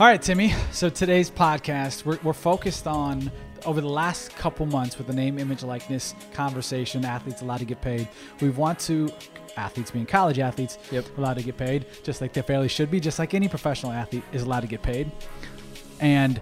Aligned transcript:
All 0.00 0.06
right, 0.06 0.22
Timmy. 0.22 0.54
So 0.70 0.88
today's 0.88 1.28
podcast, 1.28 2.04
we're, 2.04 2.20
we're 2.22 2.32
focused 2.32 2.86
on 2.86 3.32
over 3.66 3.80
the 3.80 3.88
last 3.88 4.32
couple 4.36 4.64
months 4.64 4.96
with 4.96 5.08
the 5.08 5.12
name, 5.12 5.40
image, 5.40 5.64
likeness 5.64 6.14
conversation. 6.32 7.04
Athletes 7.04 7.42
allowed 7.42 7.58
to 7.58 7.64
get 7.64 7.80
paid. 7.80 8.06
We 8.40 8.50
want 8.50 8.78
to 8.80 9.10
athletes 9.56 9.90
being 9.90 10.06
college 10.06 10.38
athletes 10.38 10.78
Yep. 10.92 11.18
allowed 11.18 11.34
to 11.38 11.42
get 11.42 11.56
paid, 11.56 11.86
just 12.04 12.20
like 12.20 12.32
they 12.32 12.42
fairly 12.42 12.68
should 12.68 12.92
be, 12.92 13.00
just 13.00 13.18
like 13.18 13.34
any 13.34 13.48
professional 13.48 13.90
athlete 13.90 14.22
is 14.32 14.42
allowed 14.42 14.60
to 14.60 14.68
get 14.68 14.82
paid. 14.82 15.10
And 15.98 16.40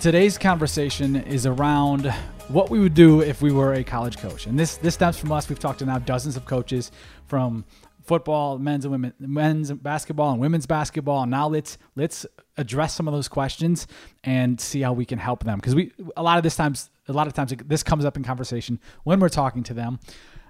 today's 0.00 0.36
conversation 0.36 1.16
is 1.16 1.46
around 1.46 2.12
what 2.48 2.68
we 2.68 2.78
would 2.78 2.92
do 2.92 3.22
if 3.22 3.40
we 3.40 3.52
were 3.52 3.72
a 3.72 3.84
college 3.84 4.18
coach. 4.18 4.46
And 4.46 4.58
this 4.58 4.76
this 4.76 4.92
stems 4.92 5.16
from 5.16 5.32
us. 5.32 5.48
We've 5.48 5.58
talked 5.58 5.78
to 5.78 5.86
now 5.86 5.98
dozens 5.98 6.36
of 6.36 6.44
coaches 6.44 6.92
from 7.26 7.64
football, 8.08 8.58
men's 8.58 8.84
and 8.84 8.92
women, 8.92 9.12
men's 9.20 9.70
basketball 9.72 10.32
and 10.32 10.40
women's 10.40 10.66
basketball. 10.66 11.22
And 11.22 11.30
now 11.30 11.46
let's 11.48 11.78
let's 11.94 12.26
address 12.56 12.94
some 12.94 13.06
of 13.06 13.14
those 13.14 13.28
questions 13.28 13.86
and 14.24 14.60
see 14.60 14.80
how 14.80 14.92
we 14.92 15.04
can 15.04 15.18
help 15.18 15.44
them. 15.44 15.58
Because 15.58 15.74
we 15.76 15.92
a 16.16 16.22
lot 16.22 16.38
of 16.38 16.42
this 16.42 16.56
times 16.56 16.90
a 17.06 17.12
lot 17.12 17.26
of 17.26 17.32
times 17.34 17.54
this 17.66 17.82
comes 17.82 18.04
up 18.04 18.16
in 18.16 18.24
conversation 18.24 18.80
when 19.04 19.20
we're 19.20 19.28
talking 19.28 19.62
to 19.64 19.74
them. 19.74 20.00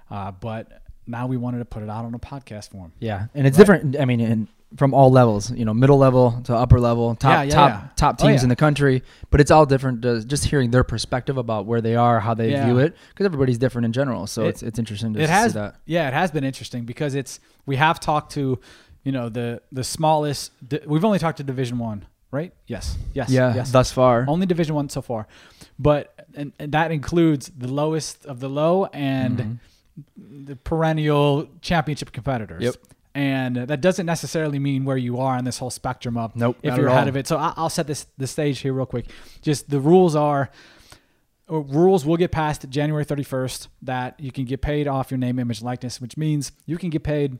Uh, 0.09 0.31
but 0.31 0.81
now 1.05 1.27
we 1.27 1.37
wanted 1.37 1.59
to 1.59 1.65
put 1.65 1.83
it 1.83 1.89
out 1.89 2.05
on 2.05 2.13
a 2.15 2.19
podcast 2.19 2.69
form. 2.71 2.91
Yeah, 2.99 3.27
and 3.35 3.45
it's 3.45 3.57
Right. 3.57 3.65
different. 3.81 3.99
I 3.99 4.05
mean, 4.05 4.19
in, 4.19 4.47
from 4.77 4.93
all 4.93 5.09
levels, 5.09 5.51
you 5.51 5.65
know, 5.65 5.73
middle 5.73 5.97
level 5.97 6.41
to 6.43 6.55
upper 6.55 6.79
level, 6.79 7.15
top 7.15 7.31
Yeah, 7.31 7.41
yeah, 7.43 7.55
top 7.55 7.69
yeah. 7.71 7.87
top 7.95 8.15
Oh, 8.19 8.27
teams 8.27 8.41
yeah. 8.41 8.43
in 8.43 8.49
the 8.49 8.55
country. 8.55 9.01
But 9.31 9.41
it's 9.41 9.49
all 9.51 9.65
different. 9.65 10.05
uh, 10.05 10.19
Just 10.21 10.45
hearing 10.45 10.69
their 10.71 10.83
perspective 10.83 11.37
about 11.37 11.65
where 11.65 11.81
they 11.81 11.95
are, 11.95 12.19
how 12.19 12.33
they 12.35 12.49
view 12.63 12.77
it, 12.77 12.95
because 13.09 13.25
everybody's 13.25 13.57
different 13.57 13.85
in 13.85 13.93
general. 13.93 14.27
So 14.27 14.43
It- 14.43 14.49
it's 14.49 14.63
it's 14.63 14.79
interesting 14.79 15.13
to 15.15 15.19
it 15.21 15.25
see 15.27 15.31
has 15.33 15.53
that. 15.53 15.75
yeah 15.85 16.07
it 16.07 16.13
has 16.13 16.29
been 16.31 16.43
interesting 16.43 16.85
because 16.85 17.15
it's 17.15 17.39
we 17.65 17.77
have 17.77 17.99
talked 17.99 18.31
to 18.33 18.59
you 19.03 19.11
know 19.11 19.27
the 19.29 19.61
the 19.71 19.83
smallest 19.83 20.51
we've 20.85 21.05
only 21.05 21.19
talked 21.19 21.37
to 21.37 21.43
division 21.43 21.79
one 21.79 22.05
right 22.31 22.53
yes 22.67 22.95
yes 23.13 23.29
Yeah, 23.31 23.55
yes 23.55 23.71
thus 23.71 23.91
far. 23.91 24.25
only 24.27 24.45
division 24.45 24.75
one 24.75 24.89
so 24.89 25.01
far 25.01 25.25
but 25.79 26.13
and, 26.35 26.51
and 26.59 26.71
that 26.73 26.91
includes 26.91 27.49
the 27.57 27.67
lowest 27.67 28.25
of 28.27 28.39
the 28.39 28.49
low 28.49 28.85
and 28.93 29.37
Mhm. 29.39 30.45
the 30.47 30.55
perennial 30.57 31.47
championship 31.61 32.11
competitors 32.11 32.63
Yep. 32.63 32.75
And 33.15 33.55
that 33.55 33.81
doesn't 33.81 34.05
necessarily 34.05 34.59
mean 34.59 34.85
where 34.85 34.97
you 34.97 35.17
are 35.19 35.35
on 35.37 35.43
this 35.43 35.57
whole 35.57 35.71
spectrum 35.71 36.15
of 36.17 36.35
Nope, 36.35 36.57
if 36.61 36.77
you're 36.77 36.87
ahead 36.87 37.03
all. 37.03 37.09
of 37.09 37.17
it 37.17 37.27
so 37.27 37.37
I- 37.37 37.53
i'll 37.57 37.69
set 37.69 37.87
this 37.87 38.05
the 38.17 38.27
stage 38.27 38.59
here 38.59 38.71
real 38.73 38.85
quick 38.85 39.07
just 39.41 39.69
the 39.69 39.79
rules 39.79 40.15
are 40.15 40.49
or 41.47 41.61
rules 41.61 42.05
will 42.05 42.17
get 42.17 42.31
passed 42.31 42.69
January 42.69 43.03
31st 43.03 43.69
that 43.81 44.19
you 44.19 44.31
can 44.31 44.45
get 44.45 44.61
paid 44.61 44.87
off 44.87 45.09
your 45.09 45.17
name, 45.17 45.39
image, 45.39 45.63
likeness, 45.63 45.99
which 45.99 46.15
means 46.15 46.51
you 46.67 46.77
can 46.77 46.91
get 46.91 47.01
paid 47.03 47.39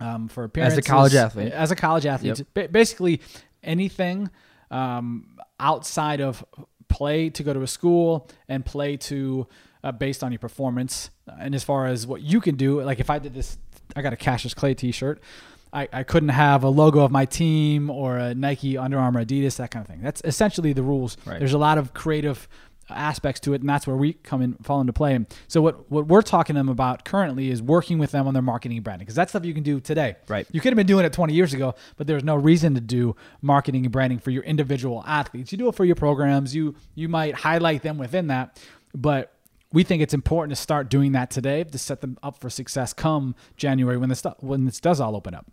um, 0.00 0.28
for 0.28 0.44
appearances 0.44 0.86
college 0.86 1.14
athlete. 1.14 1.52
As 1.52 1.70
a 1.70 1.76
college 1.76 2.06
athlete, 2.06 2.40
Ba- 2.54 2.68
basically 2.70 3.20
anything 3.62 4.30
um, 4.70 5.36
outside 5.60 6.22
of 6.22 6.42
play 6.88 7.28
to 7.30 7.42
go 7.42 7.52
to 7.52 7.60
a 7.60 7.66
school 7.66 8.28
and 8.48 8.64
play 8.64 8.96
to 8.96 9.46
uh, 9.84 9.92
based 9.92 10.24
on 10.24 10.32
your 10.32 10.38
performance. 10.38 11.10
And 11.38 11.54
as 11.54 11.62
far 11.62 11.86
as 11.86 12.06
what 12.06 12.22
you 12.22 12.40
can 12.40 12.56
do, 12.56 12.80
like 12.80 12.98
if 12.98 13.10
I 13.10 13.18
did 13.18 13.34
this, 13.34 13.58
I 13.96 14.02
got 14.02 14.12
a 14.12 14.16
Cassius 14.16 14.54
Clay 14.54 14.74
T-shirt. 14.74 15.20
I, 15.72 15.88
I 15.92 16.02
couldn't 16.02 16.30
have 16.30 16.64
a 16.64 16.68
logo 16.68 17.00
of 17.00 17.10
my 17.10 17.26
team 17.26 17.90
or 17.90 18.16
a 18.16 18.34
Nike, 18.34 18.78
Under 18.78 18.98
Armour, 18.98 19.24
Adidas, 19.24 19.56
that 19.56 19.70
kind 19.70 19.84
of 19.84 19.90
thing. 19.90 20.00
That's 20.02 20.22
essentially 20.24 20.72
the 20.72 20.82
rules. 20.82 21.16
Right. 21.26 21.38
There's 21.38 21.52
a 21.52 21.58
lot 21.58 21.76
of 21.76 21.92
creative 21.92 22.48
aspects 22.90 23.40
to 23.40 23.52
it, 23.52 23.60
and 23.60 23.68
that's 23.68 23.86
where 23.86 23.96
we 23.96 24.14
come 24.14 24.40
in, 24.42 24.54
fall 24.62 24.80
into 24.80 24.92
play. 24.92 25.18
So 25.46 25.60
what 25.60 25.90
what 25.90 26.06
we're 26.06 26.22
talking 26.22 26.54
to 26.54 26.58
them 26.60 26.68
about 26.68 27.04
currently 27.04 27.50
is 27.50 27.62
working 27.62 27.98
with 27.98 28.12
them 28.12 28.26
on 28.26 28.34
their 28.34 28.42
marketing 28.42 28.78
and 28.78 28.84
branding, 28.84 29.04
because 29.04 29.14
that's 29.14 29.32
stuff 29.32 29.44
you 29.44 29.54
can 29.54 29.62
do 29.62 29.80
today. 29.80 30.16
Right. 30.28 30.46
You 30.52 30.60
could 30.60 30.72
have 30.72 30.76
been 30.76 30.86
doing 30.86 31.04
it 31.04 31.12
20 31.12 31.34
years 31.34 31.52
ago, 31.52 31.74
but 31.96 32.06
there's 32.06 32.24
no 32.24 32.36
reason 32.36 32.74
to 32.74 32.80
do 32.80 33.16
marketing 33.42 33.84
and 33.84 33.92
branding 33.92 34.18
for 34.18 34.30
your 34.30 34.42
individual 34.44 35.04
athletes. 35.06 35.52
You 35.52 35.58
do 35.58 35.68
it 35.68 35.74
for 35.74 35.84
your 35.84 35.96
programs. 35.96 36.54
You 36.54 36.76
you 36.94 37.08
might 37.08 37.34
highlight 37.34 37.82
them 37.82 37.98
within 37.98 38.28
that, 38.28 38.58
but 38.94 39.34
we 39.72 39.84
think 39.84 40.02
it's 40.02 40.14
important 40.14 40.56
to 40.56 40.60
start 40.60 40.88
doing 40.88 41.12
that 41.12 41.30
today 41.30 41.64
to 41.64 41.78
set 41.78 42.00
them 42.00 42.18
up 42.22 42.38
for 42.38 42.48
success 42.48 42.92
come 42.92 43.34
January 43.56 43.96
when 43.96 44.08
this 44.08 44.22
when 44.40 44.64
this 44.64 44.80
does 44.80 45.00
all 45.00 45.16
open 45.16 45.34
up. 45.34 45.46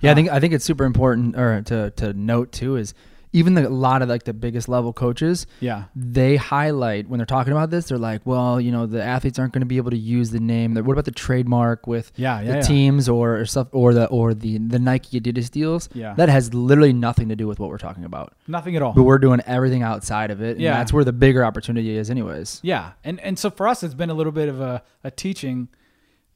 Yeah, 0.00 0.10
I 0.10 0.12
uh, 0.12 0.14
think 0.14 0.28
I 0.30 0.40
think 0.40 0.54
it's 0.54 0.64
super 0.64 0.84
important 0.84 1.36
or 1.36 1.62
to 1.62 1.90
to 1.92 2.12
note 2.12 2.52
too 2.52 2.76
is 2.76 2.94
even 3.32 3.54
the, 3.54 3.66
a 3.66 3.68
lot 3.68 4.00
of 4.02 4.08
like 4.08 4.24
the 4.24 4.32
biggest 4.32 4.68
level 4.68 4.92
coaches, 4.92 5.46
Yeah. 5.60 5.84
they 5.94 6.36
highlight 6.36 7.08
when 7.08 7.18
they're 7.18 7.26
talking 7.26 7.52
about 7.52 7.70
this. 7.70 7.86
They're 7.86 7.98
like, 7.98 8.22
well, 8.24 8.60
you 8.60 8.72
know, 8.72 8.86
the 8.86 9.02
athletes 9.02 9.38
aren't 9.38 9.52
going 9.52 9.60
to 9.60 9.66
be 9.66 9.76
able 9.76 9.90
to 9.90 9.96
use 9.98 10.30
the 10.30 10.40
name. 10.40 10.74
What 10.74 10.92
about 10.92 11.04
the 11.04 11.10
trademark 11.10 11.86
with 11.86 12.12
Yeah, 12.16 12.40
yeah, 12.40 12.48
the 12.52 12.54
yeah. 12.56 12.60
teams 12.62 13.08
or, 13.08 13.40
or 13.40 13.46
stuff 13.46 13.68
or 13.72 13.92
the 13.92 14.06
or 14.06 14.32
the 14.34 14.58
the 14.58 14.78
Nike 14.78 15.20
Adidas 15.20 15.50
deals? 15.50 15.88
Yeah. 15.94 16.14
that 16.14 16.28
has 16.28 16.54
literally 16.54 16.92
nothing 16.92 17.28
to 17.28 17.36
do 17.36 17.46
with 17.46 17.58
what 17.58 17.68
we're 17.70 17.78
talking 17.78 18.04
about. 18.04 18.34
Nothing 18.46 18.76
at 18.76 18.82
all. 18.82 18.92
But 18.92 19.02
we're 19.02 19.18
doing 19.18 19.40
everything 19.46 19.82
outside 19.82 20.30
of 20.30 20.40
it. 20.42 20.52
And 20.52 20.60
Yeah. 20.60 20.76
that's 20.78 20.92
where 20.92 21.04
the 21.04 21.12
bigger 21.12 21.44
opportunity 21.44 21.96
is, 21.96 22.10
anyways. 22.10 22.60
Yeah, 22.62 22.92
and 23.04 23.20
and 23.20 23.38
so 23.38 23.50
for 23.50 23.68
us, 23.68 23.82
it's 23.82 23.94
been 23.94 24.10
a 24.10 24.14
little 24.14 24.32
bit 24.32 24.48
of 24.48 24.60
a, 24.60 24.82
a 25.04 25.10
teaching, 25.10 25.68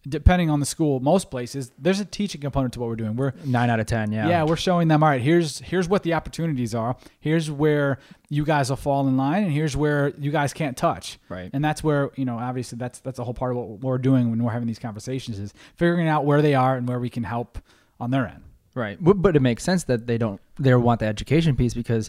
depending 0.08 0.50
on 0.50 0.60
the 0.60 0.66
school. 0.66 1.00
Most 1.00 1.30
places, 1.30 1.70
there's 1.78 2.00
a 2.00 2.04
teaching 2.04 2.40
component 2.40 2.72
to 2.74 2.80
what 2.80 2.88
we're 2.88 2.96
doing. 2.96 3.16
We're 3.16 3.32
Nine 3.44 3.70
out 3.70 3.80
of 3.80 3.86
ten. 3.86 4.12
Yeah. 4.12 4.28
yeah, 4.28 4.44
we're 4.44 4.56
showing 4.56 4.88
them. 4.88 5.02
All 5.02 5.08
right, 5.08 5.20
here's 5.20 5.58
here's 5.58 5.88
what 5.88 6.02
the 6.02 6.14
opportunities 6.14 6.74
are. 6.74 6.96
Here's 7.20 7.50
where 7.50 7.98
you 8.28 8.44
guys 8.44 8.70
will 8.70 8.76
fall 8.76 9.06
in 9.08 9.16
line, 9.16 9.44
and 9.44 9.52
here's 9.52 9.76
where 9.76 10.12
you 10.18 10.30
guys 10.30 10.52
can't 10.52 10.76
touch. 10.76 11.18
Right. 11.28 11.50
And 11.52 11.64
that's 11.64 11.84
where 11.84 12.10
you 12.16 12.24
know, 12.24 12.38
obviously, 12.38 12.78
that's 12.78 13.00
that's 13.00 13.18
a 13.18 13.24
whole 13.24 13.34
part 13.34 13.52
of 13.52 13.58
what 13.58 13.80
we're 13.80 13.98
doing 13.98 14.30
when 14.30 14.42
we're 14.42 14.52
having 14.52 14.68
these 14.68 14.78
conversations 14.78 15.38
is 15.38 15.52
figuring 15.76 16.08
out 16.08 16.24
where 16.24 16.42
they 16.42 16.54
are 16.54 16.76
and 16.76 16.88
where 16.88 16.98
we 16.98 17.10
can 17.10 17.24
help 17.24 17.58
on 17.98 18.10
their 18.10 18.26
end. 18.26 18.42
Right. 18.74 18.96
But 19.00 19.36
it 19.36 19.40
makes 19.40 19.64
sense 19.64 19.84
that 19.84 20.06
they 20.06 20.16
don't 20.16 20.40
they 20.58 20.74
want 20.74 21.00
the 21.00 21.06
education 21.06 21.56
piece 21.56 21.74
because 21.74 22.08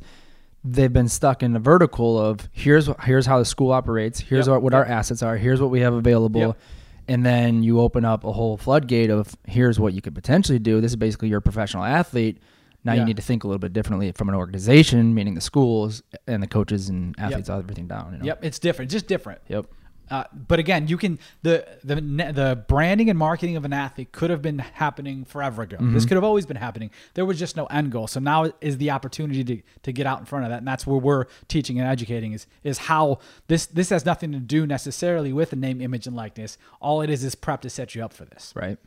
they've 0.63 0.94
been 0.94 1.08
stuck 1.08 1.41
in 1.41 1.53
the 1.53 1.59
vertical 1.59 2.19
of 2.19 2.47
here's 2.52 2.88
here's 3.03 3.25
how 3.25 3.40
the 3.40 3.46
school 3.46 3.72
operates, 3.72 4.19
here's 4.19 4.47
Yep, 4.47 4.53
what, 4.53 4.62
what 4.62 4.73
yep. 4.73 4.79
our 4.79 4.85
assets 4.85 5.23
are, 5.23 5.38
here's 5.38 5.59
what 5.59 5.72
we 5.72 5.81
have 5.81 5.94
available. 5.94 6.40
Yep. 6.41 6.59
And 7.07 7.25
then 7.25 7.63
you 7.63 7.79
open 7.79 8.06
up 8.06 8.23
a 8.23 8.31
whole 8.31 8.57
floodgate 8.57 9.09
of 9.09 9.35
here's 9.47 9.79
what 9.79 9.94
you 9.94 10.01
could 10.01 10.16
potentially 10.16 10.59
do. 10.59 10.79
This 10.81 10.91
is 10.91 10.95
basically 10.95 11.29
your 11.29 11.41
professional 11.41 11.84
athlete. 11.84 12.38
Now 12.84 12.94
Yeah. 12.94 13.01
you 13.01 13.06
need 13.06 13.17
to 13.17 13.22
think 13.22 13.44
a 13.44 13.47
little 13.47 13.59
bit 13.59 13.73
differently 13.73 14.12
from 14.13 14.29
an 14.29 14.35
organization, 14.35 15.13
meaning 15.13 15.35
the 15.35 15.41
schools 15.41 16.01
and 16.28 16.41
the 16.41 16.47
coaches 16.47 16.90
and 16.90 17.16
athletes, 17.19 17.50
everything 17.50 17.88
down. 17.88 18.13
You 18.13 18.19
know? 18.19 18.25
Yep, 18.25 18.44
it's 18.45 18.59
different, 18.59 18.90
just 18.91 19.07
different. 19.07 19.41
Yep. 19.47 19.67
Uh, 20.11 20.25
but 20.33 20.59
again, 20.59 20.88
you 20.89 20.97
can 20.97 21.17
the 21.41 21.66
the 21.83 21.95
the 21.95 22.63
branding 22.67 23.09
and 23.09 23.17
marketing 23.17 23.55
of 23.55 23.63
an 23.66 23.72
athlete 23.72 24.11
could 24.11 24.29
have 24.29 24.41
been 24.41 24.59
happening 24.59 25.23
forever 25.25 25.61
ago. 25.63 25.77
Mm-hmm. 25.77 25.94
This 25.94 26.05
could 26.05 26.16
have 26.16 26.23
always 26.23 26.45
been 26.45 26.57
happening. 26.57 26.91
There 27.13 27.25
was 27.25 27.39
just 27.39 27.55
no 27.55 27.66
end 27.67 27.91
goal. 27.91 28.07
So 28.07 28.19
now 28.19 28.51
is 28.59 28.77
the 28.77 28.91
opportunity 28.91 29.44
to, 29.45 29.61
to 29.83 29.91
get 29.94 30.05
out 30.05 30.19
in 30.19 30.25
front 30.25 30.44
of 30.45 30.51
that, 30.51 30.57
and 30.57 30.67
that's 30.67 30.85
where 30.85 30.97
we're 30.99 31.25
teaching 31.47 31.79
and 31.79 31.88
educating 31.88 32.33
is 32.33 32.45
is 32.63 32.77
how 32.77 33.19
this 33.47 33.66
this 33.67 33.89
has 33.89 34.05
nothing 34.05 34.33
to 34.33 34.39
do 34.39 34.67
necessarily 34.67 35.31
with 35.31 35.49
the 35.51 35.55
name, 35.55 35.81
image, 35.81 36.05
and 36.07 36.16
likeness. 36.16 36.57
All 36.81 37.01
it 37.01 37.09
is 37.09 37.23
is 37.23 37.33
prep 37.33 37.61
to 37.61 37.69
set 37.69 37.95
you 37.95 38.03
up 38.03 38.11
for 38.11 38.25
this. 38.25 38.51
Right. 38.55 38.78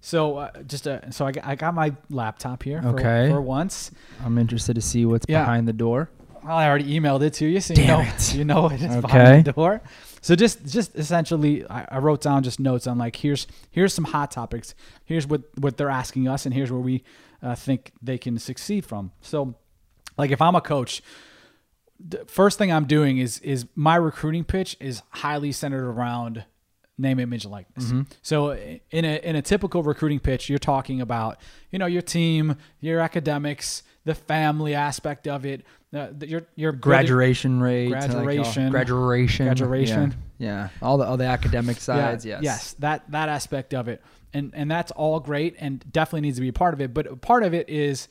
So 0.00 0.38
uh, 0.38 0.62
just 0.62 0.88
uh, 0.88 1.10
so 1.10 1.26
I 1.26 1.32
got, 1.32 1.44
I 1.46 1.54
got 1.54 1.74
my 1.74 1.94
laptop 2.10 2.62
here. 2.62 2.80
For, 2.82 2.88
Okay. 2.88 3.28
For 3.30 3.40
once, 3.42 3.90
I'm 4.24 4.38
interested 4.38 4.74
to 4.74 4.80
see 4.80 5.04
what's 5.04 5.26
Yeah. 5.28 5.42
behind 5.42 5.68
the 5.68 5.72
door. 5.72 6.08
well, 6.42 6.56
I 6.56 6.66
already 6.66 6.98
emailed 6.98 7.22
it 7.22 7.34
to 7.34 7.46
you, 7.46 7.60
so 7.60 7.74
you 7.74 7.84
Damn 7.84 7.98
know 8.04 8.10
it. 8.10 8.34
you 8.34 8.44
know 8.44 8.66
it 8.68 8.80
is 8.82 8.90
Okay. 8.90 9.00
behind 9.00 9.44
the 9.44 9.52
door. 9.52 9.82
So 10.22 10.34
just 10.36 10.64
just 10.64 10.96
essentially, 10.96 11.66
I, 11.68 11.86
I 11.90 11.98
wrote 11.98 12.22
down 12.22 12.42
just 12.44 12.58
notes 12.58 12.86
on 12.86 12.96
like 12.96 13.16
here's 13.16 13.46
here's 13.70 13.92
some 13.92 14.04
hot 14.04 14.30
topics. 14.30 14.74
Here's 15.04 15.26
what 15.26 15.42
what 15.58 15.76
they're 15.76 15.90
asking 15.90 16.28
us, 16.28 16.46
and 16.46 16.54
here's 16.54 16.70
where 16.72 16.80
we 16.80 17.02
uh, 17.42 17.54
think 17.56 17.92
they 18.00 18.16
can 18.18 18.38
succeed 18.38 18.86
from. 18.86 19.10
So, 19.20 19.56
like 20.16 20.30
if 20.30 20.40
I'm 20.40 20.54
a 20.54 20.60
coach, 20.60 21.02
the 21.98 22.24
first 22.26 22.56
thing 22.56 22.72
I'm 22.72 22.86
doing 22.86 23.18
is 23.18 23.40
is 23.40 23.66
my 23.74 23.96
recruiting 23.96 24.44
pitch 24.44 24.76
is 24.80 25.02
highly 25.10 25.52
centered 25.52 25.86
around 25.86 26.44
name, 26.98 27.18
image, 27.18 27.44
and 27.44 27.52
likeness. 27.52 27.90
So 28.22 28.52
in 28.52 29.04
a 29.04 29.20
in 29.28 29.34
a 29.34 29.42
typical 29.42 29.82
recruiting 29.82 30.20
pitch, 30.20 30.48
you're 30.48 30.58
talking 30.60 31.00
about 31.00 31.38
you 31.70 31.80
know 31.80 31.86
your 31.86 32.02
team, 32.02 32.56
your 32.80 33.00
academics, 33.00 33.82
the 34.04 34.14
family 34.14 34.74
aspect 34.74 35.26
of 35.26 35.44
it, 35.44 35.64
uh, 35.94 36.08
the- 36.16 36.28
your 36.28 36.42
your 36.56 36.72
Graduation 36.72 37.60
rate, 37.60 37.90
like, 37.90 38.02
all- 38.10 38.22
Graduation. 38.22 38.70
graduation, 38.70 39.46
Graduation. 39.46 40.14
yeah, 40.38 40.46
yeah. 40.48 40.68
all 40.80 40.96
the 40.98 41.04
all 41.06 41.16
the 41.16 41.26
academic 41.26 41.78
sides, 41.80 42.24
Yeah, 42.24 42.36
yes, 42.36 42.42
Yes, 42.44 42.72
that 42.80 43.10
that 43.10 43.28
aspect 43.28 43.74
of 43.74 43.88
it, 43.88 44.02
and 44.32 44.52
and 44.54 44.70
that's 44.70 44.90
all 44.92 45.20
great, 45.20 45.56
and 45.58 45.84
definitely 45.92 46.22
needs 46.22 46.36
to 46.38 46.42
be 46.42 46.48
a 46.48 46.52
part 46.52 46.72
of 46.74 46.80
it. 46.80 46.94
But 46.94 47.20
part 47.20 47.42
of 47.42 47.52
it 47.54 47.68
is 47.68 48.08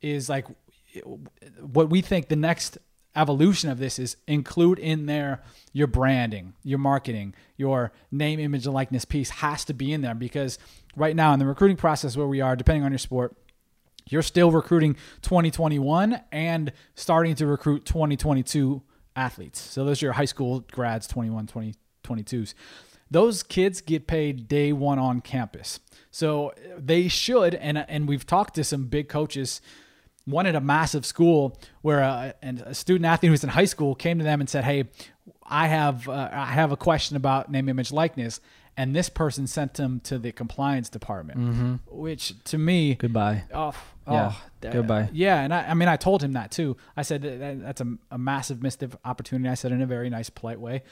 is 0.00 0.28
like 0.28 0.46
what 1.60 1.90
we 1.90 2.00
think 2.00 2.28
the 2.28 2.36
next 2.36 2.78
evolution 3.16 3.70
of 3.70 3.78
this 3.78 3.98
is 3.98 4.16
include 4.26 4.78
in 4.78 5.06
there 5.06 5.40
your 5.72 5.86
branding, 5.86 6.52
your 6.62 6.78
marketing, 6.78 7.34
your 7.56 7.92
name, 8.10 8.38
image, 8.40 8.64
and 8.66 8.74
likeness 8.74 9.04
piece 9.04 9.30
has 9.30 9.64
to 9.64 9.72
be 9.74 9.92
in 9.92 10.00
there 10.02 10.14
because 10.14 10.58
right 10.96 11.14
now 11.16 11.32
in 11.32 11.38
the 11.38 11.46
recruiting 11.46 11.76
process 11.76 12.16
where 12.16 12.26
we 12.26 12.40
are, 12.40 12.54
depending 12.56 12.84
on 12.84 12.90
your 12.92 12.98
sport, 12.98 13.36
you're 14.08 14.22
still 14.22 14.50
recruiting 14.50 14.94
2021 15.22 16.20
and 16.32 16.72
starting 16.94 17.34
to 17.36 17.46
recruit 17.46 17.84
2022 17.84 18.82
athletes. 19.16 19.60
So 19.60 19.84
those 19.84 20.02
are 20.02 20.06
your 20.06 20.12
high 20.12 20.24
school 20.24 20.64
grads, 20.70 21.06
21, 21.06 21.46
2022s. 21.46 22.54
Those 23.10 23.42
kids 23.42 23.80
get 23.80 24.06
paid 24.06 24.48
day 24.48 24.72
one 24.72 24.98
on 24.98 25.20
campus. 25.20 25.80
So 26.10 26.52
they 26.76 27.08
should, 27.08 27.54
and 27.54 27.78
and 27.78 28.08
we've 28.08 28.26
talked 28.26 28.54
to 28.54 28.64
some 28.64 28.86
big 28.86 29.08
coaches 29.08 29.60
one 30.24 30.46
at 30.46 30.54
a 30.54 30.60
massive 30.60 31.04
school 31.04 31.58
where 31.82 32.00
a, 32.00 32.34
and 32.42 32.60
a 32.60 32.74
student 32.74 33.04
athlete 33.04 33.30
who's 33.30 33.44
in 33.44 33.50
high 33.50 33.66
school 33.66 33.94
came 33.94 34.18
to 34.18 34.24
them 34.24 34.40
and 34.40 34.48
said, 34.48 34.64
"Hey, 34.64 34.84
I 35.42 35.68
have 35.68 36.08
uh, 36.08 36.30
I 36.32 36.46
have 36.46 36.72
a 36.72 36.76
question 36.76 37.16
about 37.16 37.50
name, 37.50 37.68
image, 37.68 37.92
likeness." 37.92 38.40
And 38.76 38.94
this 38.94 39.08
person 39.08 39.46
sent 39.46 39.74
them 39.74 40.00
to 40.00 40.18
the 40.18 40.32
compliance 40.32 40.88
department, 40.88 41.38
mm-hmm. 41.38 41.74
which 41.86 42.32
to 42.44 42.58
me, 42.58 42.94
Goodbye. 42.96 43.44
Oh, 43.52 43.72
oh 44.06 44.12
Yeah. 44.12 44.32
oh, 44.32 44.42
th- 44.62 44.74
Goodbye. 44.74 45.08
Yeah, 45.12 45.40
and 45.42 45.54
I, 45.54 45.68
I 45.68 45.74
mean, 45.74 45.88
I 45.88 45.96
told 45.96 46.22
him 46.22 46.32
that 46.32 46.50
too. 46.50 46.76
I 46.96 47.02
said 47.02 47.22
that, 47.22 47.38
that- 47.38 47.62
that's 47.62 47.80
a, 47.80 47.96
a 48.10 48.18
massive 48.18 48.62
missed 48.62 48.82
opportunity. 49.04 49.48
I 49.48 49.54
said 49.54 49.70
in 49.70 49.80
a 49.80 49.86
very 49.86 50.10
nice, 50.10 50.28
polite 50.28 50.58
way, 50.58 50.82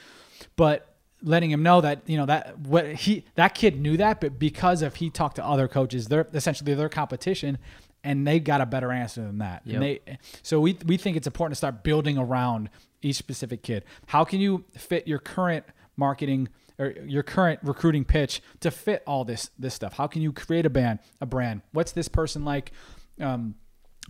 but 0.55 0.93
letting 1.21 1.49
him 1.51 1.63
know 1.63 1.79
that 1.81 2.01
you 2.05 2.17
know 2.17 2.25
that 2.25 2.59
what 2.59 2.85
he 2.87 3.25
that 3.35 3.55
kid 3.55 3.79
knew 3.79 3.97
that, 3.97 4.21
but 4.21 4.39
because 4.39 4.81
of 4.81 4.95
he 4.95 5.09
talked 5.09 5.35
to 5.37 5.45
other 5.45 5.67
coaches, 5.67 6.07
they're 6.07 6.27
essentially 6.33 6.73
their 6.73 6.89
competition, 6.89 7.57
and 8.03 8.25
they 8.27 8.39
got 8.39 8.61
a 8.61 8.65
better 8.65 8.91
answer 8.91 9.21
than 9.21 9.39
that. 9.39 9.61
Yep. 9.65 9.73
And 9.75 9.83
they, 9.83 9.99
so 10.41 10.59
we 10.59 10.77
we 10.85 10.97
think 10.97 11.17
it's 11.17 11.27
important 11.27 11.53
to 11.53 11.57
start 11.57 11.83
building 11.83 12.17
around 12.17 12.69
each 13.01 13.15
specific 13.17 13.63
kid. 13.63 13.83
How 14.07 14.23
can 14.23 14.39
you 14.39 14.63
fit 14.77 15.07
your 15.07 15.19
current 15.19 15.65
marketing? 15.97 16.49
Or 16.79 16.91
your 17.05 17.23
current 17.23 17.59
recruiting 17.63 18.05
pitch 18.05 18.41
to 18.61 18.71
fit 18.71 19.03
all 19.05 19.25
this 19.25 19.49
this 19.59 19.73
stuff? 19.73 19.93
How 19.93 20.07
can 20.07 20.21
you 20.21 20.31
create 20.33 20.65
a 20.65 20.69
band, 20.69 20.99
a 21.21 21.25
brand? 21.25 21.61
What's 21.71 21.91
this 21.91 22.07
person 22.07 22.43
like? 22.45 22.71
Um, 23.19 23.55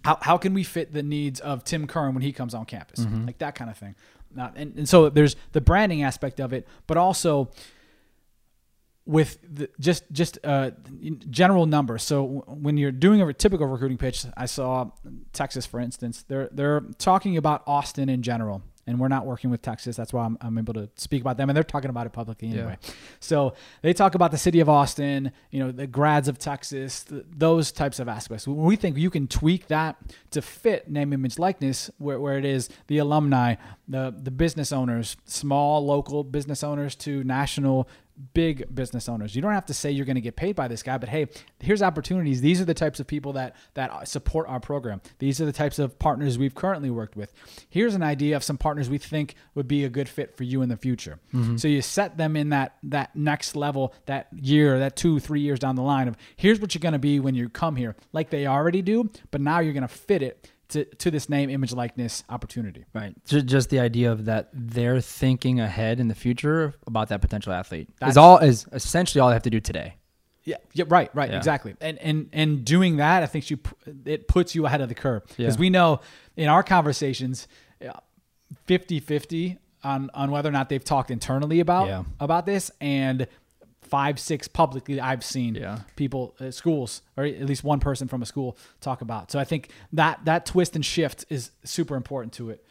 how, 0.03 0.17
how 0.21 0.37
can 0.37 0.53
we 0.53 0.63
fit 0.63 0.91
the 0.93 1.03
needs 1.03 1.39
of 1.39 1.63
Tim 1.63 1.87
Curran 1.87 2.13
when 2.13 2.23
he 2.23 2.33
comes 2.33 2.53
on 2.53 2.65
campus? 2.65 2.99
Like 3.25 3.37
that 3.39 3.55
kind 3.55 3.69
of 3.69 3.77
thing. 3.77 3.95
Uh, 4.37 4.49
and, 4.55 4.75
and 4.77 4.89
so 4.89 5.09
there's 5.09 5.35
the 5.51 5.61
branding 5.61 6.01
aspect 6.03 6.39
of 6.39 6.51
it, 6.53 6.67
but 6.87 6.97
also 6.97 7.51
with 9.05 9.37
the, 9.43 9.69
just 9.79 10.03
just 10.11 10.39
uh, 10.43 10.71
general 11.29 11.65
numbers. 11.65 12.03
So 12.03 12.23
w- 12.23 12.41
when 12.63 12.77
you're 12.77 12.91
doing 12.91 13.21
a 13.21 13.33
typical 13.33 13.67
recruiting 13.67 13.97
pitch, 13.97 14.25
I 14.37 14.45
saw 14.45 14.91
Texas, 15.33 15.65
for 15.65 15.79
instance, 15.79 16.23
they're 16.27 16.49
they're 16.51 16.81
talking 16.97 17.35
about 17.37 17.63
Austin 17.67 18.09
in 18.09 18.21
general, 18.23 18.63
and 18.85 18.99
we're 18.99 19.07
not 19.07 19.25
working 19.25 19.49
with 19.49 19.61
Texas. 19.61 19.95
That's 19.95 20.11
why 20.13 20.25
I'm, 20.25 20.37
I'm 20.41 20.57
able 20.57 20.73
to 20.73 20.89
speak 20.95 21.21
about 21.21 21.37
them, 21.37 21.49
and 21.49 21.55
they're 21.55 21.63
talking 21.63 21.89
about 21.89 22.05
it 22.05 22.13
publicly 22.13 22.49
Yeah. 22.49 22.55
anyway. 22.59 22.77
So 23.19 23.53
they 23.81 23.93
talk 23.93 24.15
about 24.15 24.31
the 24.31 24.37
city 24.37 24.59
of 24.59 24.67
Austin, 24.69 25.31
you 25.51 25.59
know, 25.59 25.71
the 25.71 25.87
grads 25.87 26.27
of 26.27 26.37
Texas, 26.37 27.03
th- 27.05 27.23
those 27.35 27.71
types 27.71 27.99
of 27.99 28.07
aspects. 28.07 28.47
We 28.47 28.75
think 28.75 28.97
you 28.97 29.09
can 29.09 29.27
tweak 29.27 29.67
that 29.67 29.97
to 30.31 30.41
fit 30.41 30.89
name, 30.89 31.13
image, 31.13 31.39
likeness, 31.39 31.89
where, 31.97 32.19
where 32.19 32.37
it 32.37 32.45
is 32.45 32.69
the 32.87 32.97
alumni, 32.97 33.55
the 33.87 34.13
the 34.17 34.31
business 34.31 34.71
owners, 34.71 35.15
small 35.25 35.85
local 35.85 36.23
business 36.23 36.63
owners 36.63 36.95
to 36.95 37.23
national 37.23 37.87
big 38.33 38.73
business 38.73 39.09
owners. 39.09 39.35
You 39.35 39.41
don't 39.41 39.53
have 39.53 39.65
to 39.67 39.73
say 39.73 39.91
you're 39.91 40.05
going 40.05 40.15
to 40.15 40.21
get 40.21 40.35
paid 40.35 40.55
by 40.55 40.67
this 40.67 40.83
guy, 40.83 40.97
but 40.97 41.09
hey, 41.09 41.27
here's 41.59 41.81
opportunities. 41.81 42.41
These 42.41 42.61
are 42.61 42.65
the 42.65 42.73
types 42.73 42.99
of 42.99 43.07
people 43.07 43.33
that 43.33 43.55
that 43.73 44.07
support 44.07 44.47
our 44.47 44.59
program. 44.59 45.01
These 45.19 45.41
are 45.41 45.45
the 45.45 45.53
types 45.53 45.79
of 45.79 45.97
partners 45.99 46.37
we've 46.37 46.55
currently 46.55 46.89
worked 46.89 47.15
with. 47.15 47.33
Here's 47.69 47.95
an 47.95 48.03
idea 48.03 48.35
of 48.35 48.43
some 48.43 48.57
partners 48.57 48.89
we 48.89 48.97
think 48.97 49.35
would 49.55 49.67
be 49.67 49.83
a 49.83 49.89
good 49.89 50.09
fit 50.09 50.35
for 50.35 50.43
you 50.43 50.61
in 50.61 50.69
the 50.69 50.77
future. 50.77 51.19
Mm-hmm. 51.33 51.57
So 51.57 51.67
you 51.67 51.81
set 51.81 52.17
them 52.17 52.35
in 52.35 52.49
that 52.49 52.77
that 52.83 53.15
next 53.15 53.55
level, 53.55 53.93
that 54.05 54.27
year, 54.33 54.79
that 54.79 54.95
2 54.95 55.19
3 55.19 55.41
years 55.41 55.59
down 55.59 55.75
the 55.75 55.81
line 55.81 56.07
of 56.07 56.17
here's 56.35 56.59
what 56.59 56.73
you're 56.73 56.79
going 56.79 56.93
to 56.93 56.99
be 56.99 57.19
when 57.19 57.35
you 57.35 57.49
come 57.49 57.75
here, 57.75 57.95
like 58.11 58.29
they 58.29 58.47
already 58.47 58.81
do, 58.81 59.09
but 59.31 59.41
now 59.41 59.59
you're 59.59 59.73
going 59.73 59.81
to 59.81 59.87
fit 59.87 60.21
it 60.21 60.49
to, 60.69 60.85
to 60.85 61.11
this 61.11 61.29
name, 61.29 61.49
image, 61.49 61.71
likeness 61.73 62.23
opportunity. 62.29 62.85
Right. 62.93 63.13
Ju- 63.25 63.41
Just 63.41 63.69
the 63.69 63.79
idea 63.79 64.11
of 64.11 64.25
that 64.25 64.49
they're 64.53 65.01
thinking 65.01 65.59
ahead 65.59 65.99
in 65.99 66.07
the 66.07 66.15
future 66.15 66.73
about 66.87 67.09
that 67.09 67.21
potential 67.21 67.53
athlete 67.53 67.89
That's- 67.99 68.13
is 68.13 68.17
all 68.17 68.37
is 68.39 68.65
essentially 68.71 69.19
all 69.21 69.27
they 69.29 69.35
have 69.35 69.43
to 69.43 69.49
do 69.49 69.59
today. 69.59 69.95
Yeah, 70.45 70.57
yeah, 70.73 70.85
right, 70.89 71.09
right, 71.15 71.29
Yeah. 71.29 71.37
exactly. 71.37 71.75
And 71.79 71.97
and 71.99 72.29
and 72.33 72.65
doing 72.65 72.97
that, 72.97 73.23
I 73.23 73.27
think 73.27 73.49
you 73.49 73.59
it 74.05 74.27
puts 74.27 74.55
you 74.55 74.65
ahead 74.65 74.81
of 74.81 74.89
the 74.89 74.95
curve 74.95 75.23
because 75.27 75.55
Yeah. 75.55 75.59
we 75.59 75.69
know 75.69 76.01
in 76.35 76.49
our 76.49 76.63
conversations, 76.63 77.47
uh, 77.81 77.85
yeah, 77.85 77.91
50-50 78.67 79.57
on 79.83 80.09
on 80.13 80.31
whether 80.31 80.49
or 80.49 80.51
not 80.51 80.69
they've 80.69 80.83
talked 80.83 81.11
internally 81.11 81.59
about 81.59 81.87
Yeah. 81.87 82.03
about 82.19 82.45
this 82.45 82.71
and 82.81 83.27
five 83.83 84.19
six 84.19 84.47
publicly 84.47 84.99
I've 84.99 85.23
seen 85.23 85.55
Yeah. 85.55 85.79
people 85.95 86.35
at 86.39 86.53
schools 86.53 87.01
or 87.17 87.25
at 87.25 87.45
least 87.45 87.63
one 87.63 87.79
person 87.79 88.07
from 88.07 88.21
a 88.21 88.25
school 88.25 88.57
talk 88.81 89.01
about. 89.01 89.31
So 89.31 89.39
I 89.39 89.43
think 89.43 89.69
that 89.93 90.25
that 90.25 90.45
twist 90.45 90.75
and 90.75 90.85
shift 90.85 91.25
is 91.29 91.51
super 91.63 91.95
important 91.95 92.33
to 92.33 92.49
it. 92.49 92.65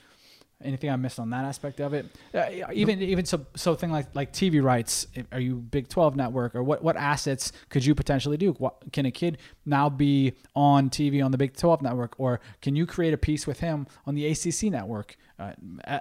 Anything 0.65 0.91
I 0.91 0.97
missed 0.97 1.19
on 1.19 1.31
that 1.31 1.45
aspect 1.45 1.81
of 1.81 1.93
it? 1.93 2.07
Uh, 2.33 2.71
even 2.73 3.03
even 3.03 3.25
so 3.25 3.45
so 3.57 3.75
thing 3.75 3.91
like 3.91 4.07
like 4.15 4.33
TV 4.33 4.63
rights. 4.63 5.09
Are 5.33 5.41
you 5.41 5.57
Big 5.57 5.89
Twelve 5.89 6.15
network 6.15 6.55
or 6.55 6.63
what 6.63 6.85
what 6.85 6.97
assets 6.97 7.51
could 7.69 7.85
you 7.85 7.97
potentially 7.97 8.37
do? 8.37 8.53
What, 8.53 8.93
can 8.93 9.05
a 9.05 9.11
kid 9.11 9.39
now 9.67 9.89
be 9.89 10.35
on 10.55 10.89
TV 10.89 11.25
on 11.25 11.33
the 11.33 11.39
Big 11.39 11.57
Twelve 11.57 11.83
network, 11.83 12.15
or 12.17 12.39
can 12.61 12.77
you 12.77 12.87
create 12.87 13.13
a 13.13 13.19
piece 13.19 13.45
with 13.45 13.59
him 13.59 13.89
on 14.07 14.15
the 14.15 14.25
ACC 14.29 14.71
network, 14.71 15.17
uh, 15.41 15.51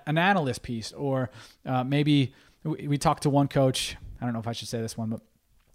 an 0.06 0.20
analyst 0.20 0.62
piece, 0.62 0.92
or 0.92 1.32
uh, 1.66 1.84
maybe 1.84 2.32
we, 2.64 2.88
we 2.88 2.98
talked 3.00 3.24
to 3.24 3.32
one 3.32 3.48
coach. 3.48 3.98
I 4.22 4.26
don't 4.26 4.34
know 4.34 4.40
if 4.40 4.48
I 4.48 4.52
should 4.54 4.68
say 4.68 4.80
this 4.82 4.98
one, 4.98 5.10
but 5.10 5.20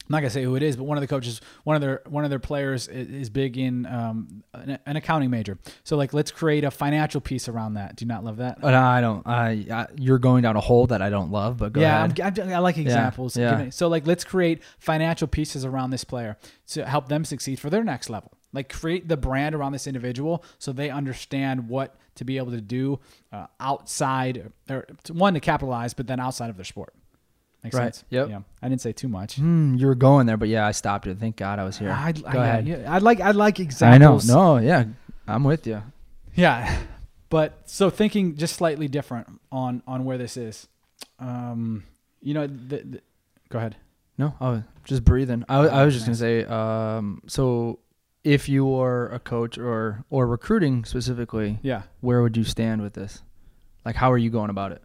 I'm 0.08 0.12
not 0.12 0.20
gonna 0.20 0.30
say 0.30 0.44
who 0.44 0.54
it 0.54 0.62
is, 0.62 0.76
but 0.76 0.84
one 0.84 0.96
of 0.96 1.00
the 1.00 1.08
coaches, 1.08 1.40
one 1.64 1.74
of 1.74 1.82
their 1.82 2.00
one 2.06 2.22
of 2.22 2.30
their 2.30 2.38
players 2.38 2.86
is, 2.86 3.08
is 3.08 3.28
big 3.30 3.58
in 3.58 3.86
um, 3.86 4.44
an, 4.54 4.78
an 4.86 4.94
accounting 4.96 5.30
major. 5.30 5.58
So 5.82 5.96
like, 5.96 6.14
let's 6.14 6.30
create 6.30 6.62
a 6.62 6.70
financial 6.70 7.20
piece 7.20 7.48
around 7.48 7.74
that. 7.74 7.96
Do 7.96 8.04
you 8.04 8.08
not 8.08 8.22
love 8.22 8.36
that? 8.36 8.60
But 8.60 8.74
I 8.74 9.00
don't. 9.00 9.26
I, 9.26 9.66
I 9.68 9.86
you're 9.96 10.20
going 10.20 10.42
down 10.42 10.54
a 10.54 10.60
hole 10.60 10.86
that 10.86 11.02
I 11.02 11.10
don't 11.10 11.32
love. 11.32 11.56
But 11.56 11.72
go 11.72 11.80
yeah, 11.80 12.04
ahead. 12.04 12.20
I'm, 12.20 12.48
I'm, 12.50 12.54
I 12.54 12.58
like 12.60 12.78
examples. 12.78 13.36
yeah. 13.36 13.64
Me- 13.64 13.70
So 13.72 13.88
like, 13.88 14.06
let's 14.06 14.22
create 14.22 14.62
financial 14.78 15.26
pieces 15.26 15.64
around 15.64 15.90
this 15.90 16.04
player 16.04 16.36
to 16.68 16.86
help 16.86 17.08
them 17.08 17.24
succeed 17.24 17.58
for 17.58 17.68
their 17.68 17.82
next 17.82 18.08
level. 18.08 18.30
Like 18.52 18.72
create 18.72 19.08
the 19.08 19.16
brand 19.16 19.56
around 19.56 19.72
this 19.72 19.88
individual 19.88 20.44
so 20.58 20.72
they 20.72 20.88
understand 20.88 21.68
what 21.68 21.96
to 22.14 22.24
be 22.24 22.36
able 22.38 22.52
to 22.52 22.60
do 22.60 23.00
uh, 23.32 23.48
outside 23.58 24.52
or 24.70 24.86
to- 25.02 25.14
one 25.14 25.34
to 25.34 25.40
capitalize, 25.40 25.94
but 25.94 26.06
then 26.06 26.20
outside 26.20 26.48
of 26.48 26.56
their 26.56 26.64
sport. 26.64 26.94
Makes 27.66 27.76
Right. 27.76 27.94
sense. 27.94 28.04
Yep. 28.10 28.28
Yeah. 28.30 28.40
I 28.62 28.68
didn't 28.68 28.80
say 28.80 28.92
too 28.92 29.08
much. 29.08 29.36
Hmm, 29.36 29.74
you 29.76 29.86
were 29.86 29.94
going 29.94 30.26
there, 30.26 30.36
but 30.36 30.48
yeah, 30.48 30.66
I 30.66 30.72
stopped 30.72 31.06
it. 31.06 31.18
Thank 31.18 31.36
God 31.36 31.58
I 31.58 31.64
was 31.64 31.78
here. 31.78 31.90
I'd, 31.90 32.22
go 32.22 32.28
I, 32.40 32.46
ahead. 32.46 32.66
yeah, 32.68 32.92
I'd 32.94 33.02
like 33.02 33.20
I'd 33.20 33.36
like 33.36 33.60
I 33.82 33.98
know. 33.98 34.20
No, 34.26 34.56
yeah, 34.58 34.84
I'm 35.28 35.44
with 35.44 35.66
you. 35.66 35.82
Yeah, 36.34 36.78
but 37.28 37.58
so 37.66 37.90
thinking 37.90 38.36
just 38.36 38.56
slightly 38.56 38.88
different 38.88 39.26
on 39.50 39.82
on 39.86 40.04
where 40.04 40.18
this 40.18 40.36
is. 40.36 40.68
Um, 41.18 41.84
you 42.20 42.34
know, 42.34 42.46
the, 42.46 42.78
the, 42.78 43.00
go 43.48 43.58
ahead. 43.58 43.76
No, 44.18 44.34
oh, 44.40 44.62
just 44.84 45.04
breathing. 45.04 45.44
I, 45.48 45.58
I 45.58 45.84
was 45.84 45.94
just 45.94 46.06
Nice. 46.08 46.20
gonna 46.20 46.44
say. 46.44 46.44
Um, 46.44 47.22
so 47.26 47.78
if 48.24 48.48
you 48.48 48.64
were 48.64 49.08
a 49.08 49.18
coach 49.18 49.58
or 49.58 50.04
or 50.10 50.26
recruiting 50.26 50.84
specifically, 50.84 51.58
Yeah. 51.62 51.82
where 52.00 52.22
would 52.22 52.36
you 52.36 52.44
stand 52.44 52.82
with 52.82 52.94
this? 52.94 53.22
Like, 53.84 53.94
how 53.96 54.10
are 54.10 54.18
you 54.18 54.30
going 54.30 54.50
about 54.50 54.72
it? 54.72 54.82